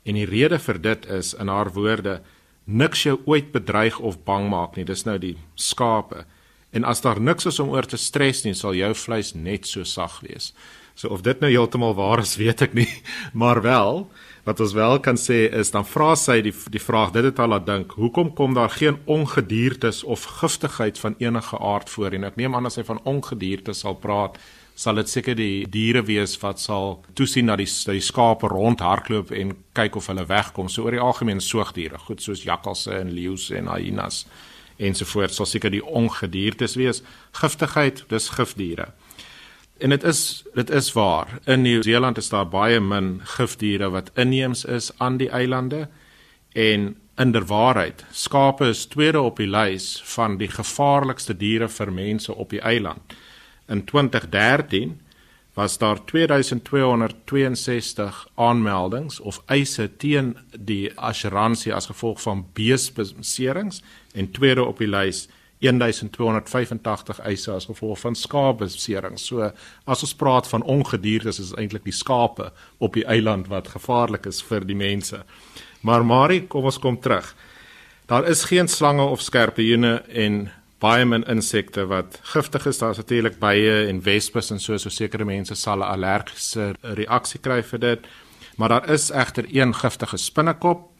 En 0.05 0.17
die 0.17 0.27
rede 0.29 0.59
vir 0.61 0.79
dit 0.81 1.05
is 1.09 1.33
in 1.33 1.49
haar 1.49 1.71
woorde 1.73 2.19
niks 2.65 3.03
jou 3.05 3.17
ooit 3.25 3.51
bedreig 3.53 3.97
of 3.99 4.21
bang 4.25 4.49
maak 4.49 4.77
nie. 4.77 4.85
Dis 4.85 5.05
nou 5.05 5.17
die 5.21 5.35
skape. 5.55 6.25
En 6.75 6.85
as 6.85 7.01
daar 7.01 7.21
niks 7.21 7.45
is 7.49 7.59
om 7.59 7.71
oor 7.73 7.87
te 7.89 7.97
stres 7.97 8.43
nie, 8.45 8.53
sal 8.53 8.77
jou 8.77 8.93
vleis 8.93 9.33
net 9.33 9.65
so 9.65 9.83
sag 9.83 10.19
wees. 10.25 10.51
So 10.95 11.09
of 11.09 11.25
dit 11.25 11.41
nou 11.41 11.49
heeltemal 11.49 11.95
waar 11.97 12.21
is, 12.21 12.37
weet 12.41 12.61
ek 12.61 12.77
nie, 12.77 12.89
maar 13.33 13.61
wel 13.65 14.05
wat 14.45 14.59
ons 14.61 14.75
wel 14.77 14.99
kan 15.01 15.17
sê 15.17 15.47
is 15.57 15.71
dan 15.73 15.87
vra 15.89 16.11
sy 16.19 16.37
die 16.45 16.53
die 16.69 16.81
vraag 16.81 17.15
dit 17.15 17.25
het 17.25 17.39
haar 17.41 17.49
laat 17.49 17.65
dink 17.65 17.95
hoekom 17.97 18.29
kom 18.37 18.53
daar 18.53 18.69
geen 18.69 18.99
ongediertes 19.09 20.03
of 20.03 20.27
giftigheid 20.41 20.99
van 21.01 21.15
enige 21.17 21.57
aard 21.57 21.89
voor 21.89 22.13
en 22.13 22.27
ek 22.29 22.37
neem 22.37 22.53
aan 22.55 22.69
as 22.69 22.77
hy 22.77 22.85
van 22.85 23.01
ongediertes 23.09 23.81
sal 23.81 23.97
praat 23.97 24.37
sal 24.75 24.99
dit 24.99 25.09
seker 25.09 25.37
die 25.39 25.65
diere 25.71 26.03
wees 26.03 26.35
wat 26.41 26.59
sal 26.59 26.99
toesien 27.15 27.47
dat 27.51 27.61
die 27.63 27.69
die 27.93 28.03
skape 28.03 28.49
rondhardloop 28.51 29.31
en 29.31 29.55
kyk 29.77 29.95
of 29.95 30.09
hulle 30.11 30.27
wegkom 30.27 30.69
so 30.69 30.83
oor 30.83 30.97
die 30.97 31.03
algemeen 31.03 31.41
soogdiere 31.41 32.01
goed 32.07 32.21
soos 32.21 32.43
jakkalse 32.43 32.91
en 32.99 33.13
leeu's 33.15 33.49
en 33.55 33.71
hyenas 33.71 34.25
ensovoorts 34.77 35.39
sal 35.39 35.47
seker 35.47 35.71
die 35.71 35.85
ongediertes 35.85 36.75
wees 36.75 37.01
giftigheid 37.39 38.03
dis 38.11 38.29
gifdiere 38.35 38.91
En 39.77 39.89
dit 39.89 40.03
is 40.03 40.43
dit 40.53 40.69
is 40.69 40.93
waar. 40.93 41.27
In 41.43 41.61
Nieu-Seeland 41.61 42.17
is 42.17 42.29
daar 42.29 42.47
baie 42.47 42.79
min 42.79 43.19
gifdiere 43.23 43.89
wat 43.89 44.11
inheems 44.13 44.65
is 44.65 44.91
aan 44.97 45.17
die 45.17 45.29
eilande 45.29 45.89
en 46.53 46.95
inderwaarheid, 47.15 48.05
skape 48.11 48.65
is 48.65 48.85
tweede 48.85 49.21
op 49.21 49.37
die 49.37 49.47
lys 49.47 50.01
van 50.03 50.37
die 50.37 50.47
gevaarlikste 50.47 51.35
diere 51.37 51.67
vir 51.67 51.91
mense 51.91 52.35
op 52.35 52.49
die 52.49 52.61
eiland. 52.61 53.15
In 53.67 53.83
2013 53.83 55.01
was 55.53 55.77
daar 55.77 56.05
2262 56.05 58.27
aanmeldings 58.35 59.19
of 59.19 59.41
eise 59.45 59.97
teen 59.97 60.37
die 60.59 60.99
assuransie 60.99 61.73
as 61.73 61.85
gevolg 61.85 62.21
van 62.21 62.45
beesbeserings 62.53 63.81
en 64.13 64.31
tweede 64.31 64.63
op 64.63 64.77
die 64.77 64.87
lys 64.87 65.27
1285 65.59 67.19
eise 67.19 67.51
as 67.51 67.65
gevolg 67.65 67.99
van 67.99 68.15
skaapbesering. 68.15 69.19
So 69.19 69.51
as 69.85 70.03
ons 70.03 70.15
praat 70.15 70.47
van 70.47 70.63
ongediertes 70.63 71.39
is 71.39 71.49
dit 71.49 71.59
eintlik 71.59 71.83
die 71.87 71.95
skape 71.95 72.51
op 72.77 72.93
die 72.93 73.05
eiland 73.05 73.47
wat 73.47 73.67
gevaarlik 73.67 74.25
is 74.25 74.43
vir 74.43 74.67
die 74.67 74.75
mense. 74.75 75.23
Maar 75.81 76.05
Marie, 76.05 76.47
kom 76.47 76.65
ons 76.65 76.79
kom 76.79 76.99
terug. 76.99 77.35
Daar 78.05 78.27
is 78.29 78.43
geen 78.43 78.67
slange 78.67 79.01
of 79.01 79.21
skorpioene 79.21 80.03
en 80.09 80.51
baie 80.85 81.05
min 81.05 81.25
insekte 81.31 81.87
wat 81.89 82.19
giftig 82.33 82.69
is. 82.69 82.79
Daar's 82.81 83.01
natuurlik 83.01 83.39
bye 83.41 83.87
en 83.89 84.03
wespes 84.05 84.51
en 84.51 84.59
so 84.59 84.77
so 84.77 84.89
sekere 84.89 85.25
mense 85.25 85.55
sal 85.55 85.79
'n 85.81 85.91
allergiese 85.93 86.75
reaksie 86.81 87.41
kry 87.41 87.61
vir 87.63 87.79
dit. 87.79 88.07
Maar 88.57 88.69
daar 88.69 88.89
is 88.89 89.11
egter 89.11 89.45
een 89.49 89.73
giftige 89.73 90.17
spinnekop 90.17 90.95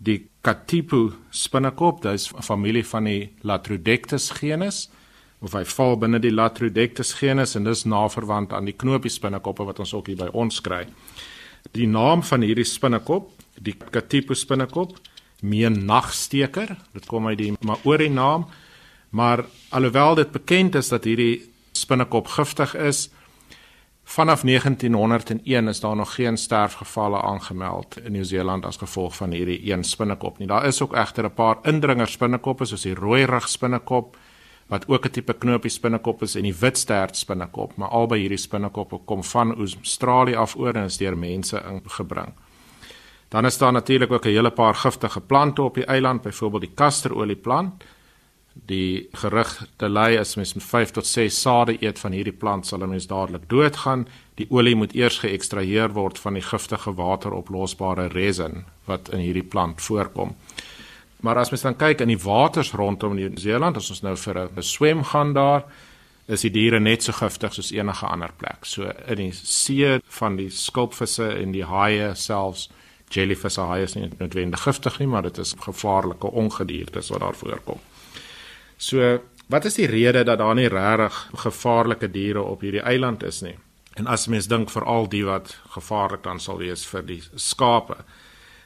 die 0.00 0.28
Katipu 0.40 1.10
spinnekop, 1.30 2.02
dit 2.02 2.12
is 2.12 2.32
'n 2.32 2.42
familie 2.42 2.86
van 2.86 3.04
die 3.04 3.32
Latrodectus 3.42 4.30
genus 4.30 4.88
of 5.40 5.52
hy 5.52 5.64
val 5.64 5.96
binne 5.96 6.18
die 6.18 6.32
Latrodectus 6.32 7.12
genus 7.12 7.54
en 7.54 7.64
dis 7.64 7.84
naverwant 7.84 8.52
aan 8.52 8.64
die 8.64 8.76
knoopie 8.76 9.10
spinnekoppe 9.10 9.64
wat 9.64 9.78
ons 9.78 9.94
ook 9.94 10.06
hier 10.06 10.16
by 10.16 10.28
ons 10.32 10.60
kry. 10.60 10.86
Die 11.72 11.86
naam 11.86 12.22
van 12.22 12.40
hierdie 12.40 12.64
spinnekop, 12.64 13.30
die 13.60 13.76
Catipus 13.90 14.40
spinnekop, 14.40 14.98
meen 15.42 15.84
nagsteker. 15.86 16.76
Dit 16.92 17.06
kom 17.06 17.26
uit 17.26 17.38
die 17.38 17.52
Maori 17.60 18.08
naam, 18.08 18.46
maar 19.10 19.44
alhoewel 19.68 20.14
dit 20.14 20.30
bekend 20.30 20.74
is 20.74 20.88
dat 20.88 21.04
hierdie 21.04 21.50
spinnekop 21.72 22.26
giftig 22.26 22.74
is, 22.74 23.10
vanaf 24.04 24.42
1901 24.42 25.68
is 25.68 25.80
daar 25.80 25.96
nog 25.96 26.14
geen 26.14 26.36
sterfgevalle 26.36 27.22
aangemeld 27.22 27.96
in 28.04 28.12
Nieu-Seeland 28.12 28.66
as 28.66 28.76
gevolg 28.76 29.16
van 29.16 29.30
hierdie 29.30 29.72
een 29.72 29.84
spinnekop 29.84 30.38
nie. 30.38 30.46
Daar 30.46 30.66
is 30.66 30.82
ook 30.82 30.94
egter 30.94 31.24
'n 31.24 31.34
paar 31.34 31.58
indringer 31.62 32.08
spinnekoppe 32.08 32.64
soos 32.64 32.82
die 32.82 32.94
rooi 32.94 33.24
rug 33.24 33.48
spinnekop 33.48 34.16
wat 34.66 34.88
ook 34.88 35.04
'n 35.06 35.10
tipe 35.10 35.32
knoopie 35.32 35.70
spinnekop 35.70 36.22
is 36.22 36.34
en 36.34 36.42
die 36.42 36.54
wit 36.54 36.78
stert 36.78 37.16
spinnekop, 37.16 37.76
maar 37.76 37.88
albei 37.88 38.20
hierdie 38.20 38.38
spinnekoppe 38.38 38.98
kom 39.04 39.24
van 39.24 39.54
Australië 39.56 40.34
af 40.34 40.56
oor 40.56 40.74
en 40.74 40.84
is 40.84 40.96
deur 40.96 41.18
mense 41.18 41.62
ingebring. 41.70 42.32
Dan 43.28 43.44
is 43.46 43.58
daar 43.58 43.72
natuurlik 43.72 44.12
ook 44.12 44.24
'n 44.24 44.28
hele 44.28 44.50
paar 44.50 44.74
giftige 44.74 45.20
plante 45.20 45.62
op 45.62 45.74
die 45.74 45.84
eiland, 45.84 46.22
byvoorbeeld 46.22 46.62
die 46.62 46.74
kasterolieplant. 46.74 47.84
Die 48.52 49.08
gerugte 49.12 49.88
lei 49.88 50.18
as 50.18 50.34
mens 50.36 50.54
met 50.54 50.64
5 50.64 50.90
tot 50.90 51.06
6 51.06 51.40
sade 51.40 51.76
eet 51.82 51.98
van 51.98 52.12
hierdie 52.12 52.34
plant 52.34 52.66
sal 52.66 52.82
'n 52.82 52.88
mens 52.88 53.06
dadelik 53.06 53.48
doodgaan. 53.48 54.08
Die 54.34 54.46
olie 54.50 54.74
moet 54.74 54.94
eers 54.94 55.18
geëkstraheer 55.18 55.92
word 55.92 56.18
van 56.18 56.34
die 56.34 56.42
giftige 56.42 56.94
wateroplosbare 56.94 58.06
resin 58.08 58.64
wat 58.84 59.08
in 59.08 59.18
hierdie 59.18 59.48
plant 59.48 59.82
voorkom. 59.82 60.34
Maar 61.20 61.36
as 61.36 61.50
mens 61.50 61.62
dan 61.62 61.76
kyk 61.76 62.00
in 62.00 62.08
die 62.08 62.22
waters 62.22 62.72
rondom 62.72 63.14
Nieu-Seeland, 63.14 63.76
as 63.76 63.90
ons 63.90 64.02
nou 64.02 64.16
vir 64.16 64.50
'n 64.56 64.62
swem 64.62 65.04
gaan 65.04 65.32
daar, 65.32 65.64
is 66.26 66.40
die 66.40 66.50
diere 66.50 66.80
net 66.80 67.02
so 67.02 67.12
giftig 67.12 67.54
soos 67.54 67.72
enige 67.72 68.06
ander 68.06 68.30
plek. 68.36 68.64
So 68.64 68.92
in 69.06 69.16
die 69.16 69.32
see 69.32 69.98
van 70.20 70.36
die 70.36 70.50
skulpvisse 70.50 71.28
en 71.42 71.52
die 71.52 71.64
haie 71.64 72.14
selfs 72.14 72.68
jellyfish 73.10 73.56
haai 73.56 73.82
is 73.82 73.96
nie 73.96 74.10
noodwendig 74.18 74.62
giftig 74.62 74.98
nie, 75.00 75.08
maar 75.10 75.22
dit 75.22 75.38
is 75.38 75.56
gevaarlike 75.58 76.30
ongediertes 76.30 77.10
wat 77.10 77.20
daar 77.20 77.34
voorkom. 77.34 77.80
So, 78.80 79.18
wat 79.52 79.66
is 79.68 79.76
die 79.76 79.88
rede 79.90 80.22
dat 80.24 80.38
daar 80.40 80.54
nie 80.56 80.68
regtig 80.72 81.16
gevaarlike 81.42 82.08
diere 82.08 82.40
op 82.42 82.62
hierdie 82.64 82.80
eiland 82.80 83.22
is 83.28 83.42
nie? 83.44 83.58
En 84.00 84.06
as 84.08 84.24
mens 84.32 84.48
dink 84.48 84.70
vir 84.72 84.86
al 84.88 85.08
die 85.12 85.24
wat 85.26 85.52
gevaarlik 85.74 86.22
dan 86.24 86.40
sal 86.40 86.62
wees 86.62 86.86
vir 86.88 87.04
die 87.04 87.20
skape, 87.34 87.98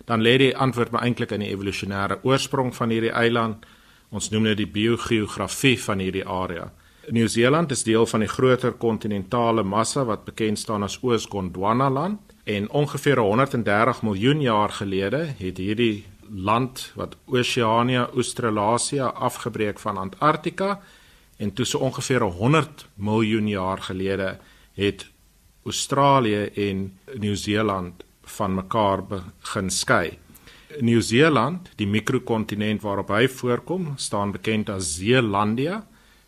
dan 0.07 0.23
lê 0.23 0.37
die 0.39 0.53
antwoord 0.55 0.93
maar 0.93 1.03
eintlik 1.03 1.33
in 1.35 1.43
die 1.43 1.51
evolusionêre 1.51 2.21
oorsprong 2.23 2.71
van 2.77 2.93
hierdie 2.95 3.11
eiland. 3.11 3.67
Ons 4.15 4.31
noem 4.31 4.53
dit 4.53 4.63
die 4.63 4.71
biogeografie 4.71 5.79
van 5.83 5.99
hierdie 5.99 6.27
area. 6.29 6.69
Nieu-Seeland 7.11 7.73
is 7.75 7.83
deel 7.85 8.07
van 8.07 8.23
die 8.23 8.31
groter 8.31 8.77
kontinentale 8.79 9.65
massa 9.65 10.05
wat 10.07 10.25
bekend 10.29 10.63
staan 10.63 10.87
as 10.87 11.01
Oos-Gondwana 11.03 11.91
land 11.91 12.35
En 12.45 12.71
ongeveer 12.71 13.19
130 13.19 14.03
miljoen 14.03 14.41
jaar 14.41 14.69
gelede 14.69 15.27
het 15.39 15.57
hierdie 15.57 16.05
land 16.31 16.93
wat 16.95 17.17
Oceania 17.27 18.09
Australasia 18.15 19.07
afgebreek 19.07 19.79
van 19.79 19.97
Antarktika 19.97 20.81
en 21.37 21.53
toe 21.53 21.65
so 21.65 21.79
ongeveer 21.79 22.21
100 22.21 22.87
miljoen 22.95 23.49
jaar 23.49 23.83
gelede 23.83 24.39
het 24.75 25.07
Australië 25.65 26.45
en 26.45 26.99
Nieu-Seeland 27.19 28.05
van 28.23 28.55
mekaar 28.55 29.05
begin 29.07 29.71
skei. 29.71 30.19
Nieu-Seeland, 30.81 31.71
die 31.77 31.87
mikrokontinent 31.87 32.83
waarop 32.83 33.13
hy 33.15 33.29
voorkom, 33.29 33.93
staan 33.97 34.33
bekend 34.35 34.71
as 34.71 34.97
Zeelandia 34.99 35.87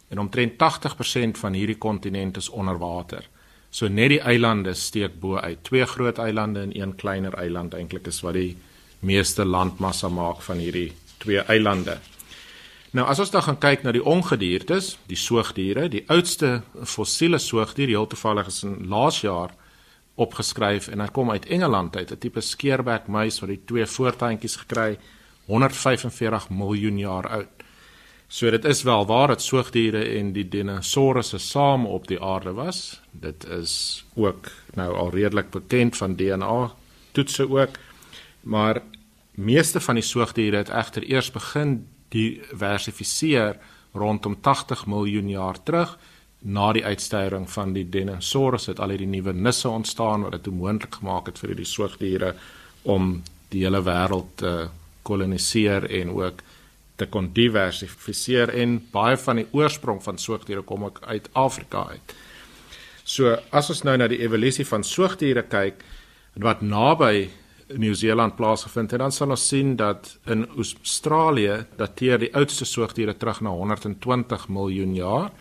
en 0.08 0.18
omtrent 0.18 0.52
80% 0.52 1.40
van 1.40 1.52
hierdie 1.52 1.78
kontinent 1.78 2.36
is 2.36 2.48
onder 2.48 2.78
water. 2.78 3.26
So 3.70 3.88
net 3.88 4.14
die 4.14 4.20
eilande 4.20 4.74
steek 4.74 5.18
bo 5.20 5.36
uit. 5.36 5.64
Twee 5.66 5.84
groot 5.84 6.18
eilande 6.18 6.60
en 6.60 6.72
een 6.80 6.94
kleiner 6.94 7.34
eiland 7.34 7.74
eintlik 7.74 8.06
is 8.06 8.22
wat 8.24 8.38
die 8.38 8.56
meeste 9.00 9.44
landmassa 9.44 10.08
maak 10.08 10.42
van 10.42 10.58
hierdie 10.58 10.92
twee 11.18 11.40
eilande. 11.40 11.98
Nou 12.96 13.04
as 13.08 13.18
ons 13.20 13.30
dan 13.30 13.42
gaan 13.42 13.58
kyk 13.60 13.82
na 13.84 13.92
die 13.92 14.04
ongediertes, 14.04 14.94
die 15.10 15.18
soogdiere, 15.20 15.88
die 15.92 16.04
oudste 16.08 16.62
fossiele 16.84 17.38
soogdier, 17.38 17.92
heel 17.92 18.06
toevallig 18.08 18.48
is 18.52 18.62
in 18.64 18.86
laas 18.88 19.20
jaar 19.20 19.52
opgeskryf 20.16 20.88
en 20.88 21.02
hy 21.04 21.10
kom 21.12 21.30
uit 21.30 21.46
Engeland 21.52 21.96
uit, 21.96 22.12
'n 22.12 22.18
tipe 22.18 22.40
skeerbek 22.40 23.06
muis 23.06 23.40
wat 23.40 23.48
die 23.48 23.60
twee 23.64 23.86
voortandjies 23.86 24.56
gekry 24.56 24.98
145 25.46 26.48
miljoen 26.50 26.98
jaar 26.98 27.28
oud. 27.28 27.56
So 28.28 28.50
dit 28.50 28.64
is 28.64 28.82
wel 28.82 29.06
waar 29.06 29.28
dat 29.28 29.42
soogdiere 29.42 30.02
en 30.18 30.32
die 30.32 30.48
dinosourusse 30.48 31.38
saam 31.38 31.86
op 31.86 32.08
die 32.08 32.20
aarde 32.22 32.52
was. 32.52 33.00
Dit 33.10 33.46
is 33.46 34.04
ook 34.14 34.50
nou 34.74 34.94
al 34.96 35.10
redelik 35.10 35.50
bekend 35.50 35.96
van 35.96 36.16
DNA 36.16 36.72
toetse 37.12 37.50
ook. 37.50 37.78
Maar 38.46 38.82
meeste 39.34 39.80
van 39.80 39.98
die 39.98 40.06
soogdiere 40.06 40.62
het 40.62 40.70
egter 40.70 41.02
eers 41.02 41.30
begin 41.34 41.80
diversifiseer 42.14 43.58
rondom 43.92 44.36
80 44.40 44.86
miljoen 44.86 45.28
jaar 45.28 45.58
terug 45.62 45.96
na 46.38 46.72
die 46.72 46.84
uitsterwing 46.84 47.48
van 47.50 47.72
die 47.74 47.88
dinosourusse 47.90 48.70
het 48.70 48.80
al 48.80 48.92
hierdie 48.94 49.10
nuwe 49.10 49.32
nisse 49.34 49.68
ontstaan 49.68 50.22
wat 50.22 50.36
dit 50.36 50.52
moontlik 50.52 51.00
gemaak 51.00 51.26
het 51.26 51.40
vir 51.42 51.52
hierdie 51.52 51.68
soogdiere 51.68 52.34
om 52.82 53.16
die 53.50 53.64
hele 53.64 53.80
wêreld 53.82 54.28
te 54.42 54.52
koloniseer 55.06 55.88
en 56.00 56.12
ook 56.14 56.44
te 56.96 57.08
kon 57.10 57.32
diversifiseer 57.34 58.52
en 58.54 58.78
baie 58.92 59.16
van 59.20 59.42
die 59.42 59.48
oorsprong 59.52 59.98
van 60.04 60.18
soogdiere 60.22 60.62
kom 60.62 60.84
ook 60.86 61.00
uit 61.02 61.28
Afrika 61.32 61.86
uit. 61.90 62.14
So 63.04 63.34
as 63.50 63.70
ons 63.74 63.82
nou 63.86 63.96
na 63.98 64.08
die 64.10 64.22
evolusie 64.22 64.66
van 64.66 64.84
soogdiere 64.86 65.42
kyk 65.50 65.82
wat 66.42 66.62
naby 66.62 67.28
Nieu-Seeland 67.74 68.36
plaasgevind 68.36 68.90
het, 68.90 69.00
dan 69.00 69.12
sal 69.12 69.32
ons 69.34 69.48
sien 69.48 69.74
dat 69.76 70.12
in 70.30 70.46
Australië 70.56 71.64
dateer 71.76 72.20
die 72.22 72.30
oudste 72.34 72.64
soogdiere 72.64 73.16
terug 73.18 73.40
na 73.42 73.50
120 73.50 74.48
miljoen 74.48 74.94
jaar. 74.94 75.32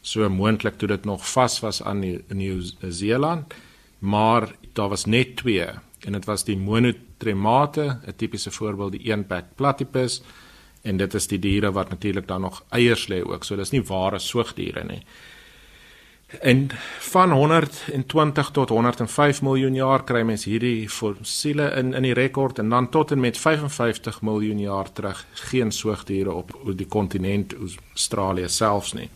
So 0.00 0.28
moontlik 0.32 0.78
toe 0.78 0.88
dit 0.88 1.04
nog 1.04 1.26
vas 1.32 1.58
was 1.60 1.82
aan 1.82 2.00
Nieu-Seeland, 2.00 3.54
maar 3.98 4.48
daar 4.72 4.88
was 4.88 5.04
net 5.04 5.36
twee 5.36 5.66
en 6.06 6.14
dit 6.14 6.24
was 6.24 6.44
die 6.44 6.56
monotremate, 6.56 7.98
'n 8.06 8.16
tipiese 8.16 8.50
voorbeeld 8.50 8.92
die 8.92 9.10
eenpak 9.10 9.44
platypus 9.54 10.22
en 10.82 10.96
dit 10.96 11.14
is 11.14 11.26
die 11.26 11.38
diere 11.38 11.72
wat 11.72 11.90
natuurlik 11.90 12.28
dan 12.28 12.40
nog 12.40 12.64
eiers 12.70 13.08
lê 13.08 13.22
ook. 13.22 13.44
So 13.44 13.56
dis 13.56 13.70
nie 13.70 13.82
ware 13.82 14.18
soogdiere 14.18 14.84
nie. 14.84 15.02
En 16.28 16.68
van 16.98 17.30
120 17.30 18.50
tot 18.50 18.68
105 18.68 19.42
miljoen 19.42 19.74
jaar 19.74 20.04
kry 20.04 20.22
mens 20.22 20.44
hierdie 20.44 20.88
fossiele 20.88 21.70
in 21.80 21.94
in 21.94 22.04
die 22.04 22.12
rekord 22.12 22.58
en 22.58 22.68
dan 22.68 22.88
tot 22.88 23.10
en 23.10 23.20
met 23.20 23.38
55 23.38 24.20
miljoen 24.22 24.58
jaar 24.60 24.92
terug 24.92 25.26
geen 25.32 25.72
soogdiere 25.72 26.32
op 26.32 26.52
die 26.76 26.86
kontinent 26.86 27.54
Australië 27.56 28.48
selfs 28.48 28.92
nie. 28.92 29.08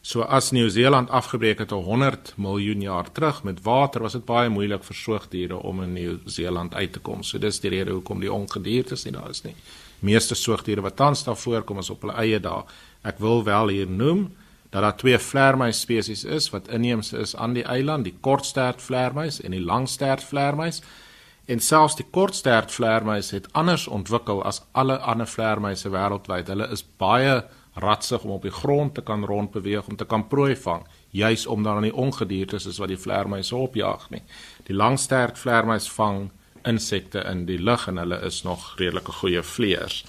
So 0.00 0.22
as 0.22 0.50
Nieu-Seeland 0.50 1.10
afgebreek 1.10 1.58
het 1.58 1.70
100 1.70 2.32
miljoen 2.36 2.80
jaar 2.80 3.12
terug 3.12 3.42
met 3.42 3.62
water, 3.62 4.00
was 4.00 4.12
dit 4.12 4.24
baie 4.24 4.48
moeilik 4.48 4.84
vir 4.84 4.94
soogdiere 4.94 5.56
om 5.56 5.82
in 5.82 5.92
Nieu-Seeland 5.92 6.74
uit 6.74 6.92
te 6.92 6.98
kom. 6.98 7.22
So 7.22 7.38
dis 7.38 7.60
die 7.60 7.70
rede 7.70 7.90
hoekom 7.90 8.20
die 8.20 8.32
ongediertes 8.32 9.04
nie 9.04 9.12
daar 9.12 9.30
is 9.30 9.42
nie 9.42 9.54
meeste 9.98 10.34
soogdiere 10.34 10.80
wat 10.80 10.96
tans 10.96 11.24
daar 11.24 11.36
voorkom 11.36 11.78
is 11.78 11.90
op 11.90 12.02
hulle 12.04 12.16
eie 12.20 12.40
dae. 12.40 12.64
Ek 13.06 13.18
wil 13.22 13.44
wel 13.44 13.68
hier 13.68 13.88
noem 13.90 14.28
dat 14.76 14.84
daar 14.84 14.96
twee 14.96 15.18
vleermuis 15.18 15.80
spesies 15.80 16.24
is 16.24 16.50
wat 16.52 16.68
inheems 16.68 17.12
is 17.12 17.36
aan 17.36 17.54
die 17.56 17.64
eiland, 17.64 18.04
die 18.04 18.16
kortstert 18.20 18.82
vleermuis 18.82 19.38
en 19.40 19.54
die 19.56 19.62
langstert 19.64 20.24
vleermuis. 20.24 20.82
En 21.48 21.62
selfs 21.64 21.96
die 21.96 22.04
kortstert 22.12 22.74
vleermuis 22.74 23.30
het 23.32 23.46
anders 23.56 23.86
ontwikkel 23.88 24.42
as 24.44 24.60
alle 24.72 24.98
ander 24.98 25.26
vleermuise 25.26 25.88
wêreldwyd. 25.94 26.52
Hulle 26.52 26.68
is 26.76 26.84
baie 27.00 27.38
ratsig 27.80 28.28
om 28.28 28.34
op 28.36 28.44
die 28.44 28.52
grond 28.52 28.94
te 28.94 29.06
kan 29.06 29.24
rondbeweeg 29.24 29.88
om 29.88 29.96
te 29.96 30.04
kan 30.04 30.26
prooi 30.28 30.52
vang, 30.56 30.84
juis 31.10 31.46
omdat 31.46 31.72
daar 31.72 31.88
nie 31.88 31.96
ongediertes 31.96 32.68
is 32.68 32.82
wat 32.82 32.92
die 32.92 33.00
vleermuise 33.00 33.56
opjaag 33.56 34.10
nie. 34.12 34.22
Die 34.68 34.76
langstert 34.76 35.40
vleermuis 35.40 35.88
vang 35.96 36.26
insekte 36.68 37.24
in 37.24 37.46
die 37.48 37.62
lug 37.62 37.88
en 37.88 38.04
hulle 38.04 38.20
is 38.28 38.42
nog 38.44 38.74
redelike 38.76 39.20
goeie 39.22 39.42
vleiers. 39.42 40.04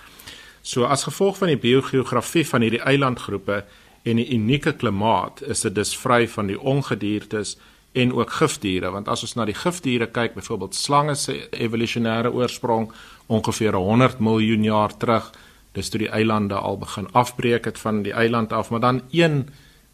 So 0.62 0.84
as 0.84 1.08
gevolg 1.08 1.38
van 1.40 1.56
die 1.56 1.62
biogeografie 1.64 2.48
van 2.48 2.68
hierdie 2.68 2.84
eilandgroepe 2.84 3.64
en 4.08 4.22
die 4.22 4.28
unieke 4.36 4.74
klimaat 4.80 5.42
is 5.54 5.64
dit 5.66 5.76
dus 5.76 5.96
vry 5.98 6.26
van 6.32 6.52
die 6.52 6.60
ongediertes 6.60 7.56
en 7.98 8.14
ook 8.14 8.36
gifdiere 8.40 8.92
want 8.94 9.10
as 9.12 9.24
ons 9.28 9.36
na 9.40 9.46
die 9.50 9.58
gifdiere 9.58 10.10
kyk 10.14 10.38
byvoorbeeld 10.38 10.76
slange 10.76 11.16
se 11.16 11.38
evolusionêre 11.52 12.32
oorsprong 12.34 12.92
ongeveer 13.28 13.76
100 13.76 14.20
miljoen 14.20 14.64
jaar 14.68 14.98
terug 14.98 15.32
dis 15.78 15.90
toe 15.90 16.06
die 16.06 16.14
eilande 16.20 16.56
al 16.56 16.78
begin 16.82 17.10
afbreek 17.14 17.66
het 17.70 17.80
van 17.80 18.04
die 18.06 18.14
eiland 18.14 18.54
af 18.54 18.70
maar 18.70 18.86
dan 18.86 19.02
een 19.12 19.48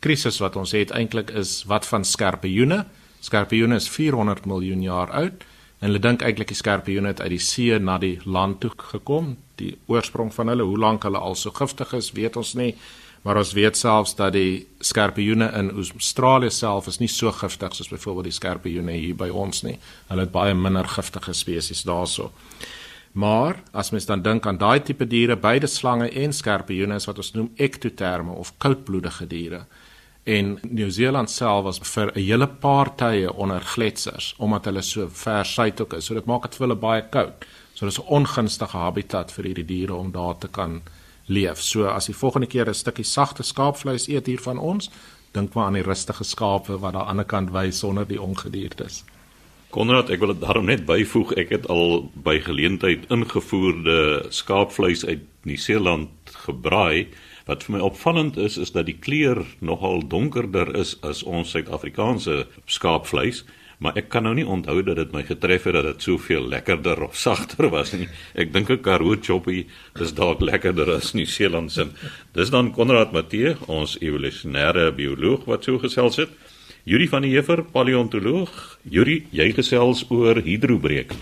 krisis 0.03 0.39
wat 0.43 0.55
ons 0.59 0.75
het 0.75 0.91
eintlik 0.91 1.31
is 1.31 1.63
wat 1.71 1.87
van 1.87 2.05
skorpioene 2.05 2.83
skorpioene 3.23 3.75
is 3.81 3.89
400 3.89 4.45
miljoen 4.45 4.81
jaar 4.81 5.11
oud 5.11 5.47
En 5.83 5.89
hulle 5.89 5.99
dink 5.99 6.21
eintlik 6.23 6.47
die 6.47 6.55
skorpioene 6.55 7.09
het 7.11 7.19
uit 7.19 7.33
die 7.33 7.43
see 7.43 7.75
na 7.75 7.97
die 7.99 8.15
land 8.23 8.61
toe 8.63 8.69
gekom. 8.79 9.33
Die 9.59 9.73
oorsprong 9.91 10.29
van 10.31 10.47
hulle, 10.47 10.63
hoe 10.63 10.77
lank 10.79 11.03
hulle 11.03 11.19
al 11.19 11.35
so 11.35 11.51
giftig 11.51 11.91
is, 11.97 12.13
weet 12.15 12.37
ons 12.39 12.53
nie. 12.55 12.69
Maar 13.23 13.39
ons 13.39 13.53
weet 13.55 13.77
selfs 13.79 14.15
dat 14.19 14.33
die 14.35 14.65
skorpioene 14.83 15.47
in 15.55 15.71
Australië 15.71 16.51
self 16.51 16.87
is 16.91 16.99
nie 16.99 17.07
so 17.07 17.31
giftig 17.31 17.75
soos 17.75 17.91
byvoorbeeld 17.91 18.27
die 18.27 18.35
skorpioene 18.35 18.97
hier 18.97 19.15
by 19.15 19.29
ons 19.31 19.63
nie. 19.63 19.77
Hulle 20.09 20.25
het 20.25 20.33
baie 20.33 20.53
minder 20.53 20.87
giftige 20.91 21.33
spesies 21.33 21.85
daarso. 21.87 22.31
Maar 23.13 23.61
as 23.71 23.93
mens 23.93 24.09
dan 24.09 24.25
dink 24.25 24.47
aan 24.47 24.57
daai 24.57 24.81
tipe 24.83 25.07
diere, 25.07 25.37
beide 25.37 25.67
slange 25.67 26.09
en 26.09 26.33
skorpioene 26.33 26.97
is 26.99 27.07
wat 27.07 27.21
ons 27.21 27.31
noem 27.37 27.51
ektoterme 27.55 28.35
of 28.35 28.51
koudbloedige 28.57 29.27
diere. 29.29 29.63
En 30.23 30.57
Nieu-Seeland 30.63 31.31
self 31.31 31.63
was 31.63 31.79
vir 31.79 32.11
'n 32.15 32.19
hele 32.19 32.47
paar 32.47 32.95
tye 32.95 33.33
onder 33.33 33.61
gletsers 33.61 34.33
omdat 34.37 34.65
hulle 34.65 34.81
so 34.81 35.07
ver 35.07 35.45
suidok 35.45 35.93
is. 35.93 36.05
So 36.05 36.13
dit 36.13 36.25
maak 36.25 36.41
dit 36.41 36.55
vir 36.55 36.67
hulle 36.67 36.79
baie 36.79 37.01
koud. 37.09 37.45
So 37.73 37.85
dis 37.85 37.99
'n 37.99 38.07
ongunstige 38.07 38.77
habitat 38.77 39.31
vir 39.31 39.45
hierdie 39.45 39.65
diere 39.65 39.93
om 39.93 40.11
daar 40.11 40.37
te 40.37 40.47
kan 40.47 40.81
leef. 41.25 41.61
So 41.61 41.87
as 41.87 42.05
die 42.05 42.15
volgende 42.15 42.47
keer 42.47 42.67
'n 42.67 42.73
stukkie 42.73 43.05
sagte 43.05 43.43
skaapvleis 43.43 44.07
eet 44.07 44.25
hier 44.25 44.41
van 44.41 44.57
ons, 44.57 44.89
dink 45.31 45.53
maar 45.53 45.65
aan 45.65 45.73
die 45.73 45.81
rustige 45.83 46.23
skape 46.23 46.79
wat 46.79 46.93
daar 46.93 47.01
aan 47.01 47.05
die 47.05 47.09
ander 47.09 47.25
kant 47.25 47.51
wys 47.51 47.79
sonder 47.79 48.07
die 48.07 48.21
ongediertes. 48.21 49.03
Konrad, 49.73 50.11
ek 50.13 50.19
wil 50.19 50.27
dit 50.35 50.41
daarom 50.43 50.65
net 50.69 50.85
byvoeg, 50.85 51.31
ek 51.41 51.49
het 51.49 51.63
al 51.73 52.11
by 52.13 52.35
geleentheid 52.45 53.07
ingevoerde 53.09 54.25
skaapvleis 54.29 55.01
uit 55.05 55.23
Nieu-Seeland 55.49 56.09
gebraai. 56.45 57.07
Wat 57.47 57.65
vir 57.65 57.75
my 57.75 57.81
opvallend 57.81 58.37
is, 58.37 58.59
is 58.61 58.71
dat 58.71 58.85
die 58.85 58.99
kleur 59.01 59.41
nogal 59.65 60.07
donkerder 60.07 60.75
is 60.77 60.93
as 61.01 61.23
ons 61.23 61.55
Suid-Afrikaanse 61.55 62.45
skaapvleis, 62.65 63.41
maar 63.83 63.97
ek 63.99 64.07
kan 64.13 64.23
nou 64.23 64.31
nie 64.37 64.45
onthou 64.47 64.77
dat 64.87 64.95
dit 65.01 65.11
my 65.11 65.25
getref 65.27 65.67
het 65.67 65.75
dat 65.75 65.89
dit 65.89 66.05
soveel 66.07 66.47
lekkerder 66.47 67.01
of 67.03 67.17
sagter 67.19 67.67
was 67.73 67.91
nie. 67.91 68.07
Ek 68.33 68.53
dink 68.53 68.69
'n 68.69 68.81
Karoo 68.81 69.15
choppie 69.19 69.67
is 69.99 70.13
dalk 70.13 70.41
lekkerder 70.41 70.95
as 70.95 71.13
Nieu-Seeland 71.13 71.71
se. 71.71 71.87
Dis 72.33 72.49
dan 72.49 72.71
Konrad 72.71 73.11
Matthee, 73.11 73.55
ons 73.67 73.97
evolusionêre 73.99 74.91
bioloog 74.95 75.45
wat 75.45 75.63
so 75.63 75.77
gesels 75.79 76.15
het. 76.15 76.29
Yuri 76.85 77.07
van 77.07 77.21
die 77.21 77.31
Heever, 77.31 77.63
paleontoloog. 77.63 78.79
Yuri, 78.89 79.25
jy 79.31 79.53
gesels 79.53 80.05
oor 80.09 80.35
hidrobreking. 80.35 81.19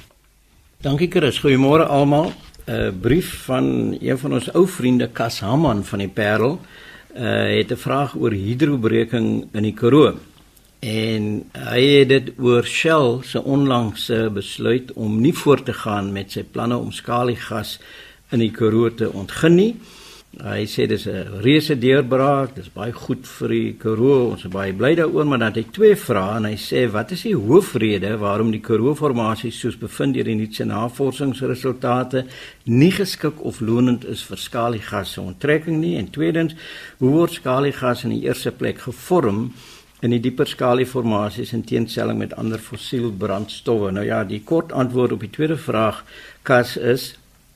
Dankie 0.82 1.10
Chris. 1.10 1.40
Goeiemôre 1.40 1.86
almal. 1.88 2.34
'n 2.68 2.74
uh, 2.74 2.92
Brief 3.02 3.46
van 3.46 3.98
een 4.00 4.18
van 4.18 4.34
ons 4.34 4.54
ou 4.54 4.68
vriende 4.68 5.10
Kas 5.12 5.40
Haman 5.40 5.84
van 5.84 6.00
die 6.00 6.10
Parel. 6.10 6.60
Uh 7.16 7.58
het 7.58 7.72
'n 7.72 7.76
vraag 7.76 8.16
oor 8.16 8.32
hidrobreking 8.32 9.48
in 9.54 9.64
die 9.64 9.74
Karoo. 9.74 10.18
En 10.82 11.26
hy 11.54 11.82
het 11.86 12.08
dit 12.10 12.30
oor 12.42 12.66
Shell 12.66 13.20
se 13.30 13.38
onlangse 13.38 14.32
besluit 14.34 14.90
om 14.98 15.20
nie 15.22 15.34
voort 15.38 15.68
te 15.70 15.76
gaan 15.78 16.10
met 16.12 16.34
sy 16.34 16.42
planne 16.42 16.80
om 16.82 16.90
skaliegas 16.90 17.76
in 18.34 18.42
die 18.42 18.50
Karoo 18.50 18.90
te 18.90 19.12
ontgin 19.14 19.60
nie. 19.60 19.76
Hy 20.42 20.64
sê 20.66 20.88
dis 20.88 21.06
'n 21.06 21.44
reuse 21.44 21.76
deurbraak, 21.78 22.56
dis 22.56 22.70
baie 22.74 22.92
goed 22.94 23.28
vir 23.28 23.50
die 23.50 23.74
Karoo. 23.78 24.32
Ons 24.32 24.46
is 24.46 24.52
baie 24.52 24.74
bly 24.74 24.96
daaroor, 24.96 25.26
maar 25.26 25.38
dan 25.38 25.54
het 25.54 25.56
hy 25.56 25.72
twee 25.72 25.96
vrae 25.96 26.38
en 26.38 26.46
hy 26.46 26.56
sê 26.56 26.90
wat 26.90 27.12
is 27.12 27.24
die 27.24 27.36
hoofrede 27.36 28.18
waarom 28.18 28.52
die 28.52 28.62
Karoo-formasie 28.62 29.52
soos 29.52 29.78
bevind 29.78 30.16
deur 30.16 30.24
die 30.24 30.36
nuutse 30.36 30.66
navorsingsresultate 30.66 32.26
nie 32.66 32.92
geskik 32.92 33.46
of 33.46 33.62
lonend 33.62 34.06
is 34.06 34.24
vir 34.24 34.38
skaliegas 34.38 35.12
se 35.14 35.22
onttrekking 35.22 35.80
nie 35.80 35.98
en 35.98 36.10
tweedens, 36.10 36.56
hoe 36.98 37.12
word 37.12 37.34
skaliegas 37.34 38.04
in 38.04 38.10
die 38.10 38.24
eerste 38.24 38.52
plek 38.52 38.80
gevorm? 38.80 39.52
In 40.02 40.16
die 40.16 40.20
dieper 40.20 40.50
skalieformasies 40.50 41.54
in 41.54 41.64
teenstelling 41.64 42.18
met 42.18 42.34
ander 42.34 42.60
fossiel 42.60 43.12
brandstowwe. 43.12 43.92
Nou 43.94 44.06
ja, 44.06 44.24
die 44.24 44.42
kort 44.44 44.74
antwoord 44.74 45.12
op 45.18 45.26
die 45.26 45.30
tweede 45.30 45.58
vraag 45.58 46.04
kas 46.44 46.76
is 46.78 47.12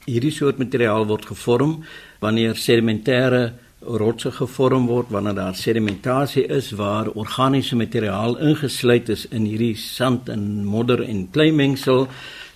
hierdie 0.05 0.33
soort 0.33 0.59
materiaal 0.61 1.07
word 1.09 1.25
gevorm 1.25 1.79
wanneer 2.21 2.57
sedimentêre 2.59 3.55
rotse 3.85 4.31
gevorm 4.31 4.87
word 4.89 5.11
wanneer 5.13 5.35
daar 5.37 5.55
sedimentasie 5.55 6.45
is 6.49 6.71
waar 6.71 7.09
organiese 7.13 7.75
materiaal 7.75 8.37
ingesluit 8.37 9.09
is 9.09 9.25
in 9.29 9.45
hierdie 9.45 9.75
sand 9.77 10.29
en 10.29 10.65
modder 10.65 11.03
en 11.05 11.27
kleimengsel 11.31 12.07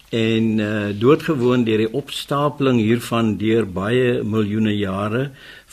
en 0.09 0.59
uh, 0.59 0.89
doodgewoon 0.97 1.65
deur 1.67 1.83
die 1.85 1.93
opstapeling 1.93 2.79
hiervan 2.81 3.35
deur 3.37 3.67
baie 3.69 4.23
miljoene 4.23 4.73
jare 4.73 5.29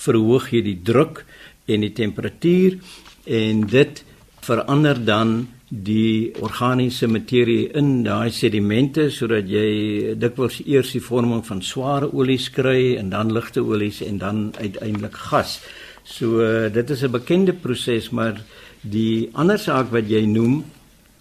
verhoog 0.06 0.50
jy 0.52 0.62
die 0.66 0.78
druk 0.84 1.24
en 1.66 1.86
die 1.86 1.94
temperatuur 1.96 2.76
en 3.24 3.64
dit 3.72 4.04
verander 4.46 4.98
dan 5.04 5.48
die 5.68 6.30
organiese 6.38 7.08
materie 7.10 7.66
in 7.74 8.04
daai 8.06 8.30
sedimente 8.30 9.08
sodat 9.10 9.48
jy 9.50 10.14
dikwels 10.14 10.60
eers 10.62 10.92
die 10.94 11.02
vorming 11.02 11.42
van 11.48 11.62
sware 11.62 12.12
olies 12.14 12.46
kry 12.54 12.94
en 13.00 13.10
dan 13.10 13.32
ligte 13.34 13.64
olies 13.66 13.98
en 14.06 14.20
dan 14.22 14.38
uiteindelik 14.60 15.18
gas. 15.30 15.58
So 16.04 16.38
dit 16.70 16.90
is 16.90 17.02
'n 17.02 17.10
bekende 17.10 17.52
proses, 17.52 18.10
maar 18.10 18.40
die 18.82 19.28
ander 19.34 19.58
saak 19.58 19.90
wat 19.90 20.08
jy 20.08 20.24
noem, 20.26 20.64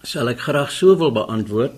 sal 0.02 0.28
ek 0.28 0.38
graag 0.38 0.70
so 0.70 0.96
wil 0.96 1.10
beantwoord 1.10 1.72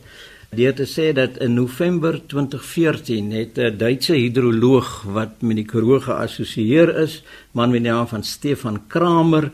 deur 0.50 0.72
te 0.72 0.86
sê 0.86 1.12
dat 1.12 1.36
in 1.44 1.54
November 1.54 2.20
2014 2.26 3.32
het 3.32 3.58
'n 3.58 3.76
Duitse 3.76 4.14
hidroloog 4.14 5.02
wat 5.02 5.42
met 5.42 5.56
die 5.56 5.64
Karoo 5.64 6.00
geassosieer 6.00 6.96
is, 6.96 7.22
man 7.52 7.70
met 7.70 7.82
die 7.82 7.90
naam 7.90 8.06
van 8.06 8.22
Stefan 8.22 8.86
Kramer, 8.88 9.50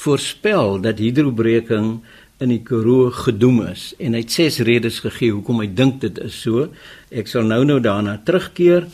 voorspel 0.00 0.80
dat 0.80 1.00
hidrobreking 1.00 1.98
in 2.40 2.52
die 2.54 2.62
Karoo 2.64 3.10
gedoem 3.12 3.60
is 3.68 3.90
en 4.00 4.16
hy 4.16 4.22
het 4.24 4.32
ses 4.32 4.60
redes 4.64 5.02
gegee 5.04 5.34
hoekom 5.34 5.60
hy 5.60 5.68
dink 5.76 6.00
dit 6.04 6.20
is 6.24 6.38
so. 6.40 6.68
Ek 7.12 7.28
sal 7.28 7.44
nou 7.48 7.60
nou 7.68 7.80
daarna 7.84 8.16
terugkeer. 8.24 8.86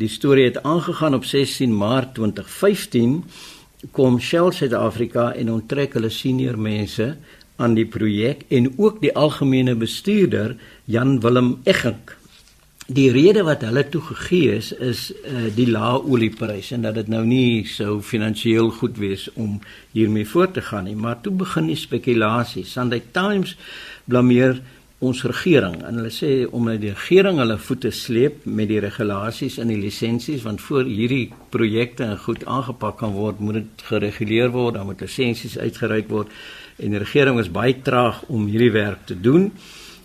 Die 0.00 0.08
storie 0.12 0.48
het 0.48 0.62
aangegaan 0.64 1.16
op 1.16 1.28
16 1.28 1.72
Maart 1.76 2.14
2015 2.16 3.18
kom 3.92 4.16
Shell 4.20 4.52
Suid-Afrika 4.56 5.30
en 5.36 5.52
onttrek 5.52 5.98
hulle 5.98 6.10
senior 6.10 6.56
mense 6.56 7.12
aan 7.60 7.76
die 7.76 7.86
projek 7.88 8.46
en 8.52 8.70
ook 8.76 9.02
die 9.04 9.12
algemene 9.16 9.76
bestuurder 9.76 10.56
Jan 10.88 11.18
Willem 11.20 11.58
Eggink 11.68 12.16
die 12.86 13.08
rede 13.10 13.42
wat 13.42 13.64
hulle 13.66 13.82
toe 13.90 14.00
gegee 14.12 14.54
is 14.60 14.70
is 14.72 15.10
uh, 15.26 15.48
die 15.54 15.66
lae 15.66 15.98
oliepryse 15.98 16.76
en 16.76 16.84
dat 16.86 16.94
dit 16.94 17.08
nou 17.10 17.24
nie 17.26 17.66
so 17.66 17.98
finansiëel 17.98 18.70
goed 18.78 18.98
wees 19.02 19.26
om 19.34 19.58
hiermee 19.92 20.26
voort 20.26 20.54
te 20.54 20.62
gaan 20.62 20.86
nie. 20.86 20.94
Maar 20.94 21.20
toe 21.20 21.32
begin 21.34 21.66
die 21.66 21.78
spekulasies 21.78 22.70
Sunday 22.72 23.02
Times 23.12 23.56
blameer 24.06 24.60
ons 25.02 25.24
regering 25.26 25.80
en 25.84 25.98
hulle 25.98 26.12
sê 26.14 26.30
omdat 26.46 26.78
die 26.80 26.92
regering 26.94 27.40
hulle 27.42 27.56
voete 27.60 27.90
sleep 27.92 28.46
met 28.46 28.70
die 28.70 28.78
regulasies 28.80 29.58
en 29.60 29.68
die 29.68 29.80
lisensies 29.80 30.44
want 30.46 30.62
voor 30.64 30.86
hierdie 30.86 31.32
projekte 31.52 32.08
goed 32.22 32.46
aangepak 32.46 33.00
kan 33.02 33.16
word 33.18 33.42
moet 33.42 33.58
dit 33.58 33.82
gereguleer 33.90 34.54
word 34.54 34.78
dan 34.78 34.86
moet 34.86 35.02
lisensies 35.02 35.58
uitgereik 35.58 36.06
word 36.08 36.30
en 36.78 36.94
die 36.94 37.02
regering 37.02 37.40
is 37.42 37.50
baie 37.50 37.74
traag 37.82 38.22
om 38.30 38.46
hierdie 38.46 38.72
werk 38.72 39.06
te 39.10 39.18
doen. 39.18 39.50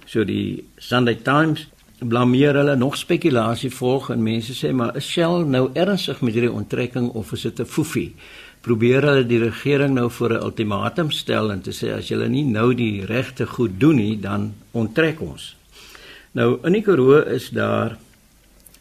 So 0.07 0.25
die 0.27 0.63
Sunday 0.79 1.19
Times 1.23 1.67
blameer 2.01 2.55
hulle 2.57 2.75
nog 2.75 2.97
spekulasie 2.97 3.69
volg 3.73 4.09
en 4.09 4.23
mense 4.23 4.55
sê 4.57 4.71
maar 4.73 4.95
is 4.97 5.05
Shell 5.05 5.45
nou 5.45 5.67
ernstig 5.77 6.21
met 6.25 6.33
hierdie 6.33 6.51
onttrekking 6.51 7.11
of 7.17 7.33
is 7.33 7.41
dit 7.41 7.59
'n 7.59 7.65
foefie? 7.65 8.15
Probeer 8.61 9.01
hulle 9.05 9.25
die 9.25 9.39
regering 9.39 9.93
nou 9.93 10.09
voor 10.09 10.33
'n 10.33 10.43
ultimatum 10.43 11.11
stel 11.11 11.51
en 11.51 11.61
te 11.61 11.71
sê 11.71 11.93
as 11.93 12.07
julle 12.07 12.29
nie 12.29 12.43
nou 12.43 12.73
die 12.73 13.05
regte 13.05 13.45
goed 13.45 13.79
doen 13.79 13.95
nie, 13.95 14.19
dan 14.19 14.53
onttrek 14.71 15.21
ons. 15.21 15.55
Nou 16.31 16.59
in 16.63 16.73
die 16.73 16.81
Karoo 16.81 17.21
is 17.21 17.49
daar 17.49 17.97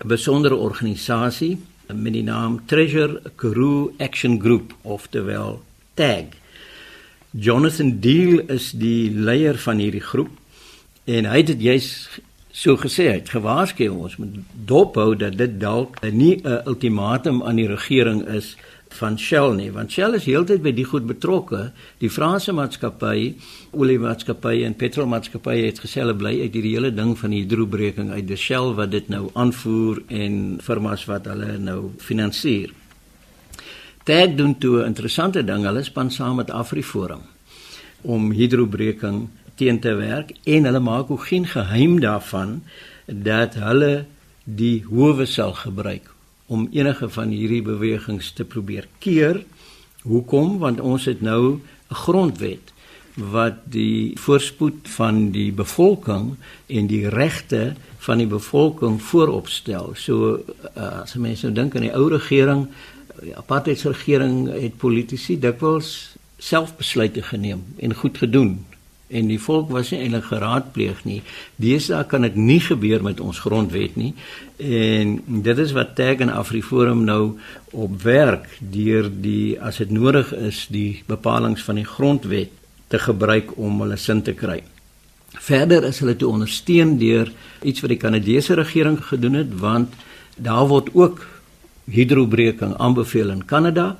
'n 0.04 0.08
besondere 0.08 0.54
organisasie 0.54 1.58
met 1.94 2.12
die 2.12 2.22
naam 2.22 2.66
Treasure 2.66 3.22
Karoo 3.36 3.92
Action 3.98 4.40
Group 4.40 4.74
of 4.82 5.08
terwyl 5.08 5.62
TAG. 5.94 6.24
Jonathan 7.30 8.00
Deal 8.00 8.40
is 8.48 8.70
die 8.70 9.10
leier 9.10 9.58
van 9.58 9.78
hierdie 9.78 10.00
groep 10.00 10.30
en 11.04 11.24
hy 11.24 11.36
het 11.36 11.46
dit 11.46 11.60
juis 11.60 12.08
so 12.52 12.76
gesê 12.76 13.12
het 13.12 13.30
gewaarsku 13.30 13.88
ons 13.88 14.16
moet 14.16 14.40
dophou 14.66 15.14
dat 15.16 15.36
dit 15.38 15.60
dalk 15.60 16.00
nie 16.12 16.40
'n 16.44 16.62
ultimatum 16.66 17.42
aan 17.42 17.56
die 17.56 17.68
regering 17.68 18.26
is 18.28 18.56
van 18.88 19.18
Shell 19.18 19.54
nie 19.54 19.70
want 19.70 19.92
Shell 19.92 20.14
is 20.14 20.26
heeltyd 20.26 20.62
by 20.62 20.72
die 20.74 20.84
goed 20.84 21.06
betrokke. 21.06 21.70
Die 22.02 22.10
Franse 22.10 22.52
maatskappy 22.52 23.34
oliemaatskappy 23.70 24.64
en 24.66 24.74
petrolmaatskappy 24.74 25.56
het 25.62 25.80
gesê 25.82 26.02
hulle 26.02 26.16
bly 26.18 26.40
uit 26.40 26.54
hierdie 26.54 26.74
hele 26.74 26.90
ding 26.94 27.14
van 27.18 27.30
die 27.30 27.44
hidrobreking 27.44 28.10
uit. 28.10 28.26
Die 28.26 28.36
Shell 28.36 28.74
wat 28.78 28.90
dit 28.90 29.08
nou 29.08 29.30
aanvoer 29.34 30.02
en 30.08 30.58
firmas 30.62 31.06
wat 31.10 31.26
hulle 31.30 31.58
nou 31.58 31.92
finansier. 31.98 32.74
Tag 34.04 34.34
doen 34.34 34.56
toe 34.58 34.84
interessante 34.84 35.44
ding. 35.44 35.66
Hulle 35.68 35.84
span 35.86 36.10
saam 36.10 36.40
met 36.40 36.50
Afriforum 36.50 37.22
om 38.02 38.30
hidrobreking 38.32 39.28
teen 39.60 39.80
te 39.84 39.92
werk 39.98 40.32
en 40.48 40.68
hulle 40.68 40.80
maak 40.80 41.10
ook 41.12 41.26
geen 41.28 41.46
geheim 41.46 41.98
daarvan 42.00 42.60
dat 43.06 43.58
hulle 43.60 44.06
die 44.44 44.80
howe 44.88 45.26
sal 45.28 45.52
gebruik 45.58 46.08
om 46.50 46.68
enige 46.72 47.08
van 47.14 47.30
hierdie 47.30 47.62
bewegings 47.62 48.32
te 48.34 48.44
probeer 48.44 48.88
keer. 48.98 49.44
Hoekom? 50.02 50.58
Want 50.58 50.80
ons 50.80 51.04
het 51.04 51.20
nou 51.20 51.60
'n 51.90 51.94
grondwet 51.94 52.72
wat 53.14 53.54
die 53.64 54.18
voorspoed 54.18 54.88
van 54.96 55.30
die 55.30 55.52
bevolking 55.52 56.34
en 56.66 56.86
die 56.86 57.08
regte 57.08 57.74
van 57.98 58.18
die 58.18 58.26
bevolking 58.26 59.02
vooropstel. 59.02 59.92
So 59.94 60.40
uh, 60.76 61.02
as 61.02 61.14
mense 61.14 61.46
nou 61.46 61.54
dink 61.54 61.74
aan 61.74 61.86
die 61.88 61.94
ou 61.94 62.08
regering 62.08 62.68
die 63.20 63.36
apartheidsregering 63.36 64.48
het 64.48 64.76
politici 64.76 65.38
dikwels 65.38 66.16
selfbesluite 66.38 67.22
geneem 67.22 67.64
en 67.78 67.94
goed 67.94 68.18
gedoen 68.18 68.64
en 69.10 69.30
die 69.30 69.40
volk 69.42 69.70
was 69.74 69.90
nie 69.90 70.00
eintlik 70.04 70.28
geraadpleeg 70.30 71.02
nie. 71.04 71.20
Deesdae 71.60 72.06
kan 72.08 72.22
dit 72.26 72.36
nie 72.38 72.60
gebeur 72.62 73.02
met 73.02 73.20
ons 73.20 73.40
grondwet 73.42 73.96
nie. 73.98 74.12
En 74.58 75.16
dit 75.46 75.62
is 75.64 75.74
wat 75.76 75.96
Tag 75.98 76.22
en 76.24 76.32
Afriforum 76.32 77.04
nou 77.08 77.38
op 77.70 78.02
werk 78.02 78.46
deur 78.58 79.10
die 79.10 79.58
as 79.60 79.80
dit 79.82 79.90
nodig 79.90 80.32
is 80.36 80.66
die 80.70 81.02
bepalinge 81.10 81.62
van 81.64 81.80
die 81.80 81.88
grondwet 81.88 82.54
te 82.90 82.98
gebruik 82.98 83.56
om 83.58 83.82
hulle 83.84 83.98
sin 83.98 84.22
te 84.22 84.34
kry. 84.34 84.60
Verder 85.38 85.86
is 85.86 86.00
hulle 86.02 86.16
toe 86.18 86.30
ondersteun 86.30 86.96
deur 86.98 87.30
iets 87.62 87.82
wat 87.82 87.92
die 87.94 88.00
Kanadese 88.02 88.56
regering 88.58 88.98
gedoen 89.10 89.38
het 89.42 89.52
want 89.62 89.94
daar 90.36 90.66
word 90.70 90.90
ook 90.94 91.22
hidrobreking 91.90 92.74
aanbeveel 92.78 93.30
in 93.30 93.44
Kanada 93.44 93.96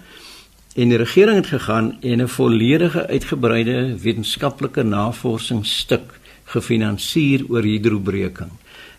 en 0.74 0.88
die 0.88 0.98
regering 0.98 1.36
het 1.36 1.46
gegaan 1.46 1.96
en 2.00 2.22
'n 2.22 2.28
volledige 2.28 3.06
uitgebreide 3.06 3.98
wetenskaplike 3.98 4.82
navorsingsstuk 4.82 6.18
gefinansier 6.44 7.44
oor 7.48 7.62
hidrobreking. 7.62 8.50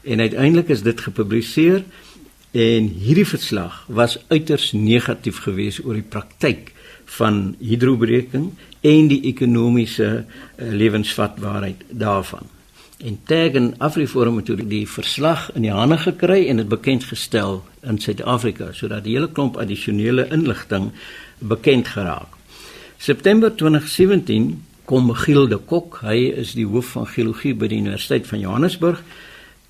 En 0.01 0.19
uiteindelik 0.19 0.69
is 0.69 0.81
dit 0.81 1.01
gepubliseer 1.01 1.83
en 2.51 2.87
hierdie 2.87 3.27
verslag 3.27 3.85
was 3.87 4.19
uiters 4.27 4.71
negatief 4.71 5.37
geweest 5.37 5.85
oor 5.85 5.93
die 5.93 6.09
praktyk 6.09 6.73
van 7.05 7.55
hidrobreking 7.59 8.51
en 8.81 9.07
die 9.07 9.21
ekonomiese 9.21 10.09
uh, 10.23 10.71
lewensvatbaarheid 10.71 11.83
daarvan. 11.89 12.47
En 13.01 13.19
Tag 13.25 13.55
en 13.57 13.73
Afriforum 13.77 14.35
het 14.35 14.69
die 14.69 14.87
verslag 14.89 15.49
in 15.53 15.65
die 15.65 15.73
hande 15.73 15.97
gekry 15.97 16.45
en 16.47 16.61
dit 16.61 16.69
bekend 16.69 17.03
gestel 17.03 17.63
in 17.81 17.97
Suid-Afrika 17.97 18.71
sodat 18.77 19.03
die 19.03 19.15
hele 19.17 19.31
klomp 19.31 19.57
addisionele 19.57 20.27
inligting 20.29 20.91
bekend 21.41 21.87
geraak. 21.87 22.37
September 23.01 23.49
2017 23.55 24.63
kom 24.85 25.11
Giel 25.13 25.47
de 25.47 25.57
Kok, 25.57 26.01
hy 26.05 26.31
is 26.41 26.53
die 26.57 26.67
hoof 26.67 26.93
van 26.95 27.07
geologie 27.09 27.53
by 27.57 27.69
die 27.71 27.79
Universiteit 27.81 28.27
van 28.29 28.41
Johannesburg 28.43 29.01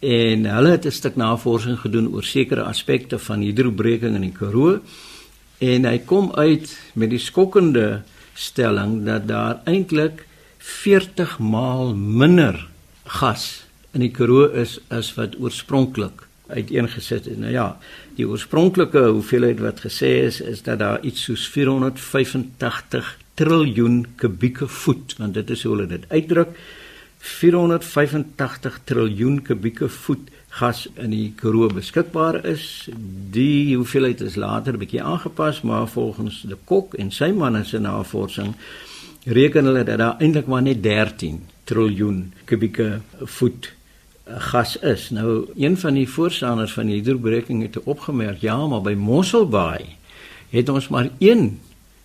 en 0.01 0.47
hulle 0.49 0.71
het 0.75 0.86
'n 0.86 0.91
stuk 0.91 1.15
navorsing 1.15 1.77
gedoen 1.79 2.10
oor 2.13 2.23
sekere 2.23 2.63
aspekte 2.63 3.19
van 3.19 3.41
hidrobreking 3.41 4.15
in 4.15 4.21
die 4.21 4.38
Karoo 4.39 4.79
en 5.60 5.86
hy 5.86 5.97
kom 5.99 6.31
uit 6.34 6.77
met 6.93 7.10
die 7.10 7.19
skokkende 7.19 8.01
stelling 8.34 9.05
dat 9.05 9.27
daar 9.27 9.62
eintlik 9.65 10.25
40 10.57 11.39
maal 11.39 11.93
minder 11.95 12.67
gas 13.05 13.63
in 13.93 14.01
die 14.01 14.12
Karoo 14.12 14.49
is 14.53 14.79
as 14.89 15.13
wat 15.15 15.39
oorspronklik 15.39 16.27
uiteengesit 16.51 17.27
is. 17.27 17.38
Nou 17.38 17.51
ja, 17.51 17.77
die 18.17 18.28
oorspronklike 18.28 19.04
hoeveelheid 19.08 19.60
wat 19.63 19.82
gesê 19.86 20.12
is 20.28 20.41
is 20.41 20.62
dat 20.63 20.80
daar 20.80 21.02
iets 21.06 21.24
soos 21.24 21.47
485 21.50 23.17
triljoen 23.34 24.06
kubieke 24.15 24.67
voet, 24.67 25.15
want 25.17 25.34
dit 25.34 25.50
is 25.50 25.63
hoe 25.63 25.76
hulle 25.76 25.88
dit 25.88 26.06
uitdruk, 26.10 26.56
485 27.21 28.80
triljoen 28.84 29.41
kubieke 29.41 29.89
voet 29.89 30.30
gas 30.52 30.88
in 31.00 31.13
die 31.13 31.34
Karoo 31.38 31.69
beskikbaar 31.71 32.41
is. 32.45 32.89
Die 33.32 33.76
hoeveelheid 33.76 34.21
is 34.21 34.36
later 34.36 34.74
'n 34.74 34.82
bietjie 34.82 35.04
aangepas, 35.04 35.62
maar 35.62 35.88
volgens 35.88 36.41
die 36.41 36.58
Kok 36.65 36.93
en 36.93 37.12
sy 37.12 37.32
manne 37.32 37.63
se 37.63 37.80
navorsing 37.80 38.56
reken 39.26 39.65
hulle 39.65 39.84
dat 39.84 39.97
daar 39.97 40.19
eintlik 40.19 40.47
maar 40.47 40.62
net 40.62 40.84
13 40.84 41.41
triljoen 41.63 42.34
kubieke 42.45 43.02
voet 43.21 43.74
gas 44.25 44.77
is. 44.77 45.10
Nou 45.10 45.49
een 45.55 45.77
van 45.77 45.93
die 45.93 46.10
voorstanders 46.10 46.73
van 46.73 46.86
die 46.86 46.95
hidrobreking 46.95 47.62
het 47.62 47.84
opgemerk, 47.84 48.41
ja, 48.41 48.67
maar 48.67 48.81
by 48.81 48.93
Mosselbaai 48.93 49.97
het 50.49 50.69
ons 50.69 50.88
maar 50.88 51.10
1 51.17 51.60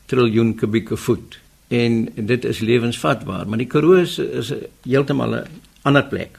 triljoen 0.07 0.55
kubieke 0.55 0.97
voet 0.97 1.39
en 1.69 2.09
dit 2.15 2.45
is 2.45 2.59
lewensvatbaar, 2.59 3.49
maar 3.49 3.59
die 3.59 3.67
Karoo 3.67 3.99
is, 3.99 4.19
is 4.19 4.53
heeltemal 4.83 5.35
'n 5.35 5.47
ander 5.83 6.05
plek. 6.05 6.39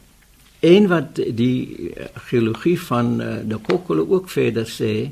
En 0.59 0.87
wat 0.87 1.15
die 1.15 1.93
eh, 1.93 2.05
geologie 2.13 2.81
van 2.81 3.21
uh, 3.21 3.35
die 3.43 3.57
Kokkole 3.57 4.09
ook 4.09 4.29
verder 4.29 4.65
sê, 4.65 5.11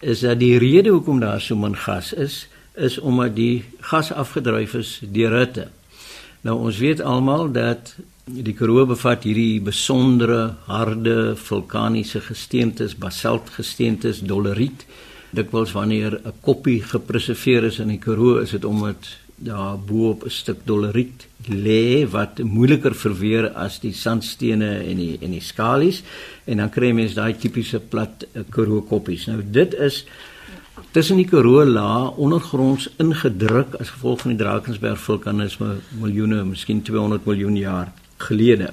is 0.00 0.20
dat 0.20 0.38
die 0.38 0.58
rede 0.58 0.90
hoekom 0.90 1.20
daar 1.20 1.40
so 1.40 1.56
min 1.56 1.76
gas 1.76 2.12
is, 2.12 2.48
is 2.74 2.98
omdat 2.98 3.36
die 3.36 3.64
gas 3.80 4.12
afgedryf 4.12 4.74
is 4.74 5.00
deur 5.12 5.38
hitte. 5.38 5.68
Nou 6.40 6.58
ons 6.58 6.78
weet 6.78 7.00
almal 7.00 7.52
dat 7.52 7.94
die 8.24 8.54
Karoo 8.54 8.84
bevat 8.86 9.24
hierdie 9.26 9.60
besondere 9.64 10.54
harde 10.68 11.34
vulkaniese 11.34 12.20
gesteentes, 12.22 12.94
basaltgesteentes, 12.94 14.22
doleriet. 14.22 14.86
Dikwels 15.34 15.72
wanneer 15.72 16.20
'n 16.24 16.32
koppie 16.40 16.82
gepreserveer 16.82 17.64
is 17.64 17.78
in 17.78 17.88
die 17.88 17.98
Karoo, 17.98 18.38
is 18.38 18.50
dit 18.50 18.64
omdat 18.64 19.18
daar 19.36 19.76
bo 19.78 20.10
op 20.10 20.24
'n 20.24 20.30
stuk 20.30 20.58
doleriet 20.64 21.26
lê 21.48 22.08
wat 22.08 22.38
moeiliker 22.38 22.94
verweer 22.94 23.50
as 23.54 23.80
die 23.80 23.92
sandstene 23.92 24.84
en 24.84 24.96
die 24.96 25.18
en 25.20 25.30
die 25.30 25.40
skalies 25.40 26.02
en 26.44 26.56
dan 26.56 26.70
kry 26.70 26.92
mens 26.92 27.14
daai 27.14 27.34
tipiese 27.34 27.80
plat 27.80 28.24
uh, 28.34 28.42
Karoo 28.50 28.82
koppies. 28.82 29.26
Nou 29.26 29.42
dit 29.44 29.74
is 29.74 30.04
tussen 30.92 31.16
die 31.16 31.26
Karoo 31.26 31.64
laag 31.64 32.16
ondergronds 32.16 32.88
ingedruk 32.98 33.74
as 33.80 33.90
gevolg 33.90 34.20
van 34.20 34.36
die 34.36 34.44
Drakensberg 34.44 34.98
vulkanisme 34.98 35.80
miljoene, 36.00 36.44
miskien 36.44 36.82
200 36.82 37.26
miljoen 37.26 37.56
jaar 37.56 37.92
gelede. 38.28 38.72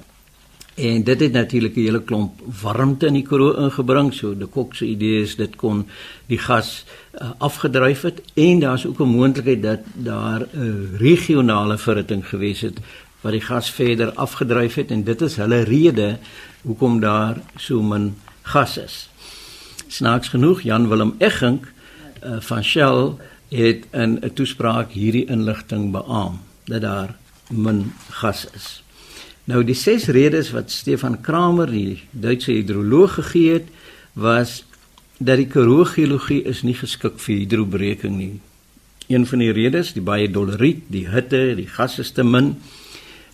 En 0.79 1.03
dit 1.03 1.19
het 1.19 1.31
natuurlik 1.31 1.75
'n 1.75 1.79
hele 1.79 2.03
klomp 2.03 2.41
warmte 2.61 3.05
in 3.05 3.13
die 3.13 3.27
Karoo 3.27 3.53
ingebring. 3.53 4.13
So 4.13 4.37
die 4.37 4.47
Kok 4.47 4.75
se 4.75 4.85
idee 4.85 5.21
is 5.21 5.35
dit 5.35 5.55
kon 5.55 5.87
die 6.25 6.37
gas 6.37 6.85
uh, 7.21 7.29
afgedryf 7.37 8.01
het 8.01 8.21
en 8.33 8.59
daar's 8.59 8.85
ook 8.85 8.99
'n 8.99 9.15
moontlikheid 9.15 9.61
dat 9.63 9.79
daar 9.93 10.47
'n 10.53 10.95
regionale 10.97 11.77
verhitting 11.77 12.27
gewees 12.27 12.61
het 12.61 12.79
wat 13.21 13.31
die 13.31 13.41
gas 13.41 13.71
verder 13.71 14.13
afgedryf 14.13 14.75
het 14.75 14.91
en 14.91 15.03
dit 15.03 15.21
is 15.21 15.35
hulle 15.35 15.61
rede 15.61 16.17
hoekom 16.61 16.99
daar 16.99 17.41
so 17.55 17.81
min 17.81 18.15
gas 18.41 18.77
is. 18.77 19.09
Snaaks 19.87 20.27
genoeg 20.27 20.61
Jan 20.61 20.87
Willem 20.87 21.15
Eggink 21.17 21.71
uh, 22.23 22.39
van 22.39 22.63
Shell 22.63 23.13
het 23.49 23.85
in 23.91 24.19
'n 24.21 24.33
toespraak 24.33 24.91
hierdie 24.91 25.25
inligting 25.25 25.91
beamoen 25.91 26.39
dat 26.65 26.81
daar 26.81 27.15
min 27.49 27.93
gas 28.09 28.47
is. 28.55 28.83
Nou 29.49 29.63
die 29.65 29.77
ses 29.77 30.05
redes 30.13 30.51
wat 30.53 30.69
Stefan 30.69 31.15
Kramer, 31.25 31.71
die 31.73 32.03
Duitse 32.11 32.53
hidroloog 32.53 33.15
gegee 33.17 33.55
het, 33.55 33.69
was 34.13 34.59
dat 35.17 35.39
die 35.41 35.47
Karoo 35.49 35.87
geologie 35.89 36.43
is 36.45 36.61
nie 36.61 36.75
geskik 36.77 37.17
vir 37.23 37.39
hidrobreking 37.41 38.13
nie. 38.19 38.35
Een 39.09 39.25
van 39.25 39.41
die 39.41 39.49
redes, 39.55 39.95
die 39.95 40.05
baie 40.05 40.27
doleriet, 40.29 40.83
die 40.93 41.07
hitte, 41.09 41.55
die 41.57 41.65
gasse 41.65 42.05
te 42.13 42.23
min 42.23 42.59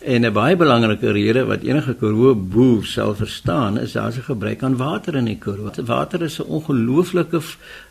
en 0.06 0.26
'n 0.26 0.34
baie 0.34 0.56
belangrike 0.56 1.12
rede 1.12 1.44
wat 1.46 1.64
enige 1.64 1.96
Karoo 2.00 2.36
boer 2.36 2.86
sal 2.86 3.16
verstaan, 3.16 3.78
is 3.78 3.94
daar 3.94 4.14
se 4.14 4.22
gebrek 4.22 4.64
aan 4.64 4.78
water 4.78 5.16
in 5.16 5.26
die 5.26 5.38
Karoo. 5.38 5.72
Water 5.86 6.22
is 6.22 6.40
'n 6.40 6.48
ongelooflike 6.48 7.42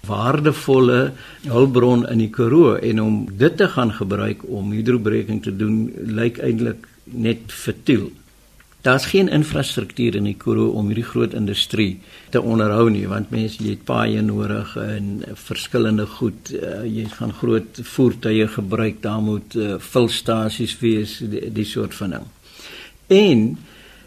waardevolle 0.07 1.13
hulpbron 1.43 2.09
in 2.09 2.19
die 2.19 2.31
Karoo 2.31 2.75
en 2.75 3.01
om 3.01 3.29
dit 3.37 3.57
te 3.57 3.69
gaan 3.69 3.93
gebruik 3.93 4.49
om 4.49 4.73
hidrobreking 4.73 5.43
te 5.43 5.57
doen, 5.57 5.93
lyk 6.07 6.39
eintlik 6.39 6.87
net 7.05 7.53
vertiel. 7.53 8.11
Daar's 8.85 9.07
geen 9.07 9.29
infrastruktuur 9.33 10.15
in 10.19 10.27
die 10.29 10.37
Karoo 10.37 10.75
om 10.77 10.91
hierdie 10.93 11.07
groot 11.09 11.33
industrie 11.33 12.01
te 12.31 12.41
onderhou 12.41 12.91
nie, 12.93 13.07
want 13.09 13.31
mense 13.33 13.63
jy 13.65 13.79
het 13.79 13.87
paaie 13.89 14.21
nodig 14.21 14.75
en 14.77 15.23
verskillende 15.47 16.05
goed, 16.19 16.51
uh, 16.53 16.83
jy 16.85 17.07
gaan 17.15 17.33
groot 17.39 17.81
voertuie 17.95 18.45
gebruik, 18.59 19.01
daar 19.01 19.23
moet 19.25 19.57
uh, 19.57 19.79
vulstasies 19.81 20.77
wees, 20.83 21.17
die, 21.33 21.47
die 21.57 21.65
soort 21.65 21.97
van 21.97 22.19
ding. 22.19 22.29
En 23.17 23.47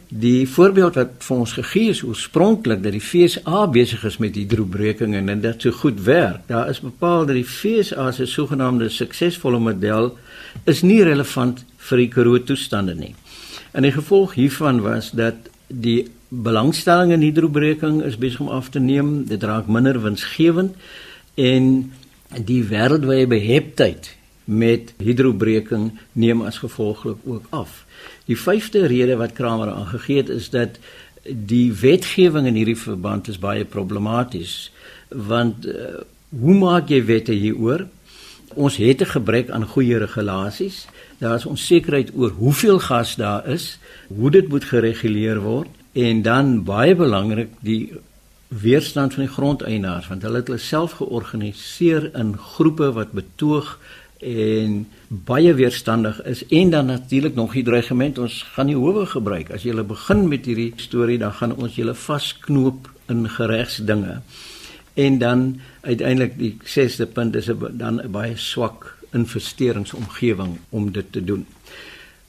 die 0.08 0.46
voorbeeld 0.48 0.96
wat 1.02 1.26
vir 1.26 1.40
ons 1.42 1.58
gegee 1.58 1.90
is 1.92 2.04
oorspronklik 2.06 2.86
dat 2.86 2.94
die 2.94 3.04
FSA 3.04 3.66
besig 3.74 4.06
is 4.08 4.22
met 4.22 4.38
hidrobreking 4.38 5.18
en 5.18 5.42
dit 5.42 5.66
so 5.66 5.74
goed 5.82 6.06
werk. 6.06 6.46
Daar 6.48 6.70
is 6.70 6.86
bepaal 6.86 7.26
dat 7.26 7.36
die 7.36 7.50
FSA 7.50 8.12
se 8.12 8.30
sogenaamde 8.30 8.94
suksesvolle 8.94 9.60
model 9.60 10.14
is 10.66 10.82
nie 10.82 11.04
relevant 11.04 11.64
vir 11.90 11.98
die 11.98 12.10
Karoo 12.12 12.40
toestande 12.44 12.96
nie. 12.96 13.14
En 13.74 13.86
die 13.86 13.94
gevolg 13.94 14.34
hiervan 14.40 14.82
was 14.82 15.12
dat 15.12 15.50
die 15.68 16.08
belangstelling 16.30 17.14
in 17.16 17.24
hidrobreking 17.24 18.02
is 18.04 18.18
besig 18.20 18.44
om 18.44 18.52
af 18.52 18.70
te 18.70 18.80
neem, 18.80 19.26
dit 19.30 19.44
raak 19.44 19.68
minder 19.72 20.00
winsgewend 20.04 20.76
en 21.36 21.92
die 22.44 22.64
wêreldwye 22.68 23.28
beheptheid 23.30 24.12
met 24.48 24.94
hidrobreking 25.04 25.92
neem 26.14 26.42
as 26.42 26.60
gevolglik 26.64 27.24
ook 27.28 27.48
af. 27.56 27.84
Die 28.28 28.40
vyfde 28.40 28.88
rede 28.88 29.16
wat 29.20 29.36
Kramer 29.36 29.72
aangegee 29.72 30.24
het 30.24 30.30
is 30.30 30.50
dat 30.50 30.80
die 31.28 31.72
wetgewing 31.76 32.48
in 32.48 32.56
hierdie 32.56 32.80
verband 32.80 33.28
is 33.28 33.40
baie 33.40 33.66
problematies 33.66 34.70
want 35.10 35.66
uh, 35.68 36.04
hoe 36.30 36.56
maak 36.56 36.90
jy 36.92 37.02
wette 37.08 37.36
hieroor? 37.36 37.86
Ons 38.54 38.78
het 38.78 39.02
'n 39.02 39.06
gebrek 39.06 39.50
aan 39.50 39.66
goeie 39.66 39.98
regulasies. 39.98 40.88
Daar 41.18 41.36
is 41.36 41.46
onsekerheid 41.46 42.12
oor 42.16 42.30
hoeveel 42.30 42.80
gas 42.80 43.16
daar 43.16 43.48
is, 43.48 43.80
hoe 44.08 44.32
dit 44.32 44.48
moet 44.48 44.64
gereguleer 44.64 45.40
word 45.40 45.68
en 45.92 46.22
dan 46.22 46.64
baie 46.64 46.96
belangrik 46.96 47.50
die 47.66 47.94
weerstand 48.48 49.14
van 49.14 49.26
die 49.26 49.34
grondeienaars 49.34 50.08
want 50.08 50.22
hulle 50.24 50.42
het 50.42 50.52
hulle 50.52 50.62
self 50.62 51.00
georganiseer 51.02 52.12
in 52.16 52.36
groepe 52.38 52.92
wat 52.96 53.16
betoog 53.18 53.74
en 54.24 54.78
baie 55.08 55.54
weerstandig 55.54 56.22
is 56.24 56.46
en 56.48 56.70
dan 56.70 56.86
natuurlik 56.86 57.36
nog 57.36 57.54
die 57.54 57.64
dreigement 57.64 58.18
ons 58.18 58.42
gaan 58.56 58.72
die 58.72 58.78
howe 58.78 59.06
gebruik 59.06 59.52
as 59.52 59.66
jy 59.68 59.76
begin 59.84 60.28
met 60.32 60.46
hierdie 60.46 60.72
storie 60.76 61.20
dan 61.22 61.36
gaan 61.40 61.58
ons 61.58 61.76
julle 61.76 61.98
vasknoop 62.08 62.88
in 63.12 63.28
geregsdinge 63.30 64.22
en 64.98 65.18
dan 65.22 65.60
uiteindelik 65.82 66.38
die 66.38 66.58
6de 66.64 67.06
punt 67.06 67.36
is 67.36 67.50
dan 67.72 68.02
'n 68.02 68.12
baie 68.12 68.38
swak 68.38 68.98
investeringsomgewing 69.12 70.58
om 70.70 70.92
dit 70.92 71.12
te 71.12 71.24
doen. 71.24 71.46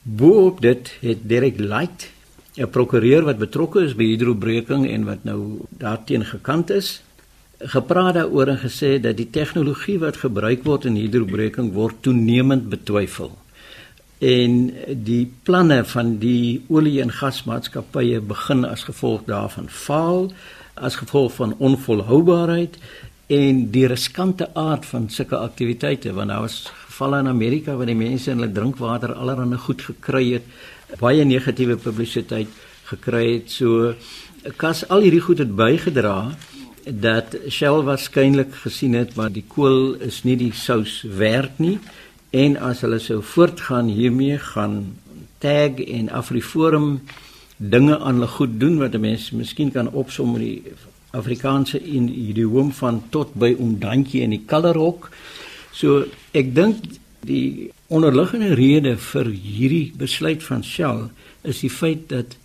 Boop 0.03 0.61
dit 0.61 0.93
het 1.01 1.19
Derek 1.23 1.59
Light 1.59 2.11
'n 2.57 2.71
prokureur 2.71 3.23
wat 3.25 3.39
betrokke 3.39 3.81
is 3.81 3.95
by 3.95 4.05
hidrobreking 4.05 4.89
en 4.91 5.05
wat 5.05 5.25
nou 5.25 5.67
daarteen 5.71 6.25
gekant 6.25 6.71
is, 6.71 7.03
gepraat 7.59 8.15
daaroor 8.15 8.49
en 8.49 8.59
gesê 8.59 9.01
dat 9.01 9.17
die 9.17 9.31
tegnologie 9.31 9.99
wat 9.99 10.17
gebruik 10.17 10.65
word 10.65 10.85
in 10.85 10.95
hidrobreking 10.95 11.73
word 11.73 11.95
toenemend 12.01 12.69
betwyfel. 12.69 13.39
En 14.19 14.75
die 15.05 15.33
planne 15.43 15.85
van 15.85 16.19
die 16.19 16.65
olie 16.69 17.01
en 17.01 17.11
gasmaatskappye 17.11 18.21
begin 18.21 18.65
as 18.65 18.83
gevolg 18.85 19.25
daarvan 19.25 19.69
faal 19.69 20.33
as 20.81 20.97
gevolg 21.01 21.35
van 21.35 21.55
onvolhoubaarheid 21.59 22.79
en 23.27 23.65
die 23.71 23.87
riskante 23.87 24.49
aard 24.55 24.87
van 24.87 25.09
sulke 25.13 25.37
aktiwiteite 25.37 26.13
want 26.17 26.33
daar 26.33 26.47
was 26.47 26.63
gevalle 26.87 27.19
in 27.23 27.29
Amerika 27.29 27.77
waar 27.77 27.91
die 27.91 27.99
mense 27.99 28.31
hulle 28.31 28.53
drinkwater 28.53 29.13
allerhande 29.15 29.59
goed 29.59 29.83
gekry 29.83 30.25
het 30.33 30.47
baie 31.01 31.25
negatiewe 31.25 31.77
publisiteit 31.77 32.49
gekry 32.89 33.27
het. 33.35 33.51
So 33.53 33.93
kas 34.57 34.87
al 34.89 35.05
hierdie 35.05 35.23
goed 35.23 35.43
het 35.43 35.53
bygedra 35.57 36.33
dat 36.89 37.37
Shell 37.53 37.85
waarskynlik 37.85 38.55
gesien 38.65 38.97
het 38.97 39.15
maar 39.19 39.33
die 39.33 39.45
kool 39.45 39.99
is 40.05 40.23
nie 40.25 40.39
die 40.41 40.53
sous 40.57 41.03
werd 41.19 41.61
nie 41.61 41.77
en 42.33 42.57
as 42.57 42.81
hulle 42.85 43.01
sou 43.01 43.21
voortgaan 43.23 43.91
hiermee 43.93 44.39
gaan 44.41 44.81
tag 45.45 45.83
en 45.85 46.09
Afriforum 46.11 47.03
dinge 47.59 47.99
aan 47.99 48.15
hulle 48.15 48.27
goed 48.27 48.61
doen 48.61 48.79
wat 48.79 48.95
mense 48.99 49.37
miskien 49.37 49.71
kan 49.75 49.91
opsom 49.91 50.37
in 50.39 50.45
die 50.45 50.63
Afrikaanse 51.11 51.81
idiom 51.83 52.73
van 52.73 53.03
tot 53.11 53.35
by 53.35 53.55
omdantjie 53.59 54.23
in 54.23 54.31
die 54.37 54.45
kollerhok. 54.47 55.11
So 55.73 56.05
ek 56.37 56.55
dink 56.55 56.85
die 57.27 57.71
onderliggende 57.89 58.55
rede 58.55 58.97
vir 58.97 59.31
hierdie 59.33 59.93
besluit 59.99 60.45
van 60.45 60.63
Shell 60.65 61.09
is 61.43 61.63
die 61.65 61.73
feit 61.73 62.09
dat 62.13 62.37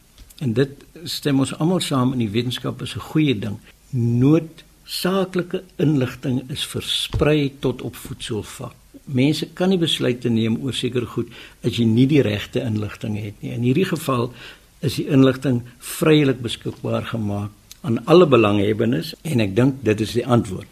en 0.42 0.54
dit 0.58 0.72
stem 1.06 1.40
ons 1.44 1.54
almal 1.60 1.82
saam 1.84 2.14
in 2.16 2.24
die 2.24 2.32
wetenskap 2.34 2.82
is 2.82 2.96
'n 2.96 3.08
goeie 3.12 3.36
ding. 3.40 3.58
Noodsaaklike 3.92 5.64
inligting 5.78 6.50
is 6.50 6.66
versprei 6.66 7.52
tot 7.60 7.82
op 7.82 7.96
voedselvlak. 7.96 8.76
Mense 9.06 9.48
kan 9.54 9.70
nie 9.70 9.78
besluite 9.78 10.30
neem 10.30 10.58
oor 10.64 10.74
sekere 10.74 11.06
goed 11.06 11.28
as 11.64 11.78
jy 11.78 11.86
nie 11.86 12.08
die 12.08 12.22
regte 12.22 12.62
inligting 12.62 13.18
het 13.24 13.42
nie. 13.42 13.52
In 13.52 13.62
hierdie 13.62 13.86
geval 13.86 14.34
is 14.84 15.00
die 15.00 15.08
inligting 15.08 15.62
vrylik 15.80 16.42
beskikbaar 16.44 17.08
gemaak 17.14 17.52
aan 17.84 18.06
alle 18.06 18.28
belanghebbendes 18.28 19.16
en 19.24 19.40
ek 19.44 19.56
dink 19.56 19.84
dit 19.84 20.02
is 20.04 20.14
die 20.16 20.28
antwoord. 20.28 20.68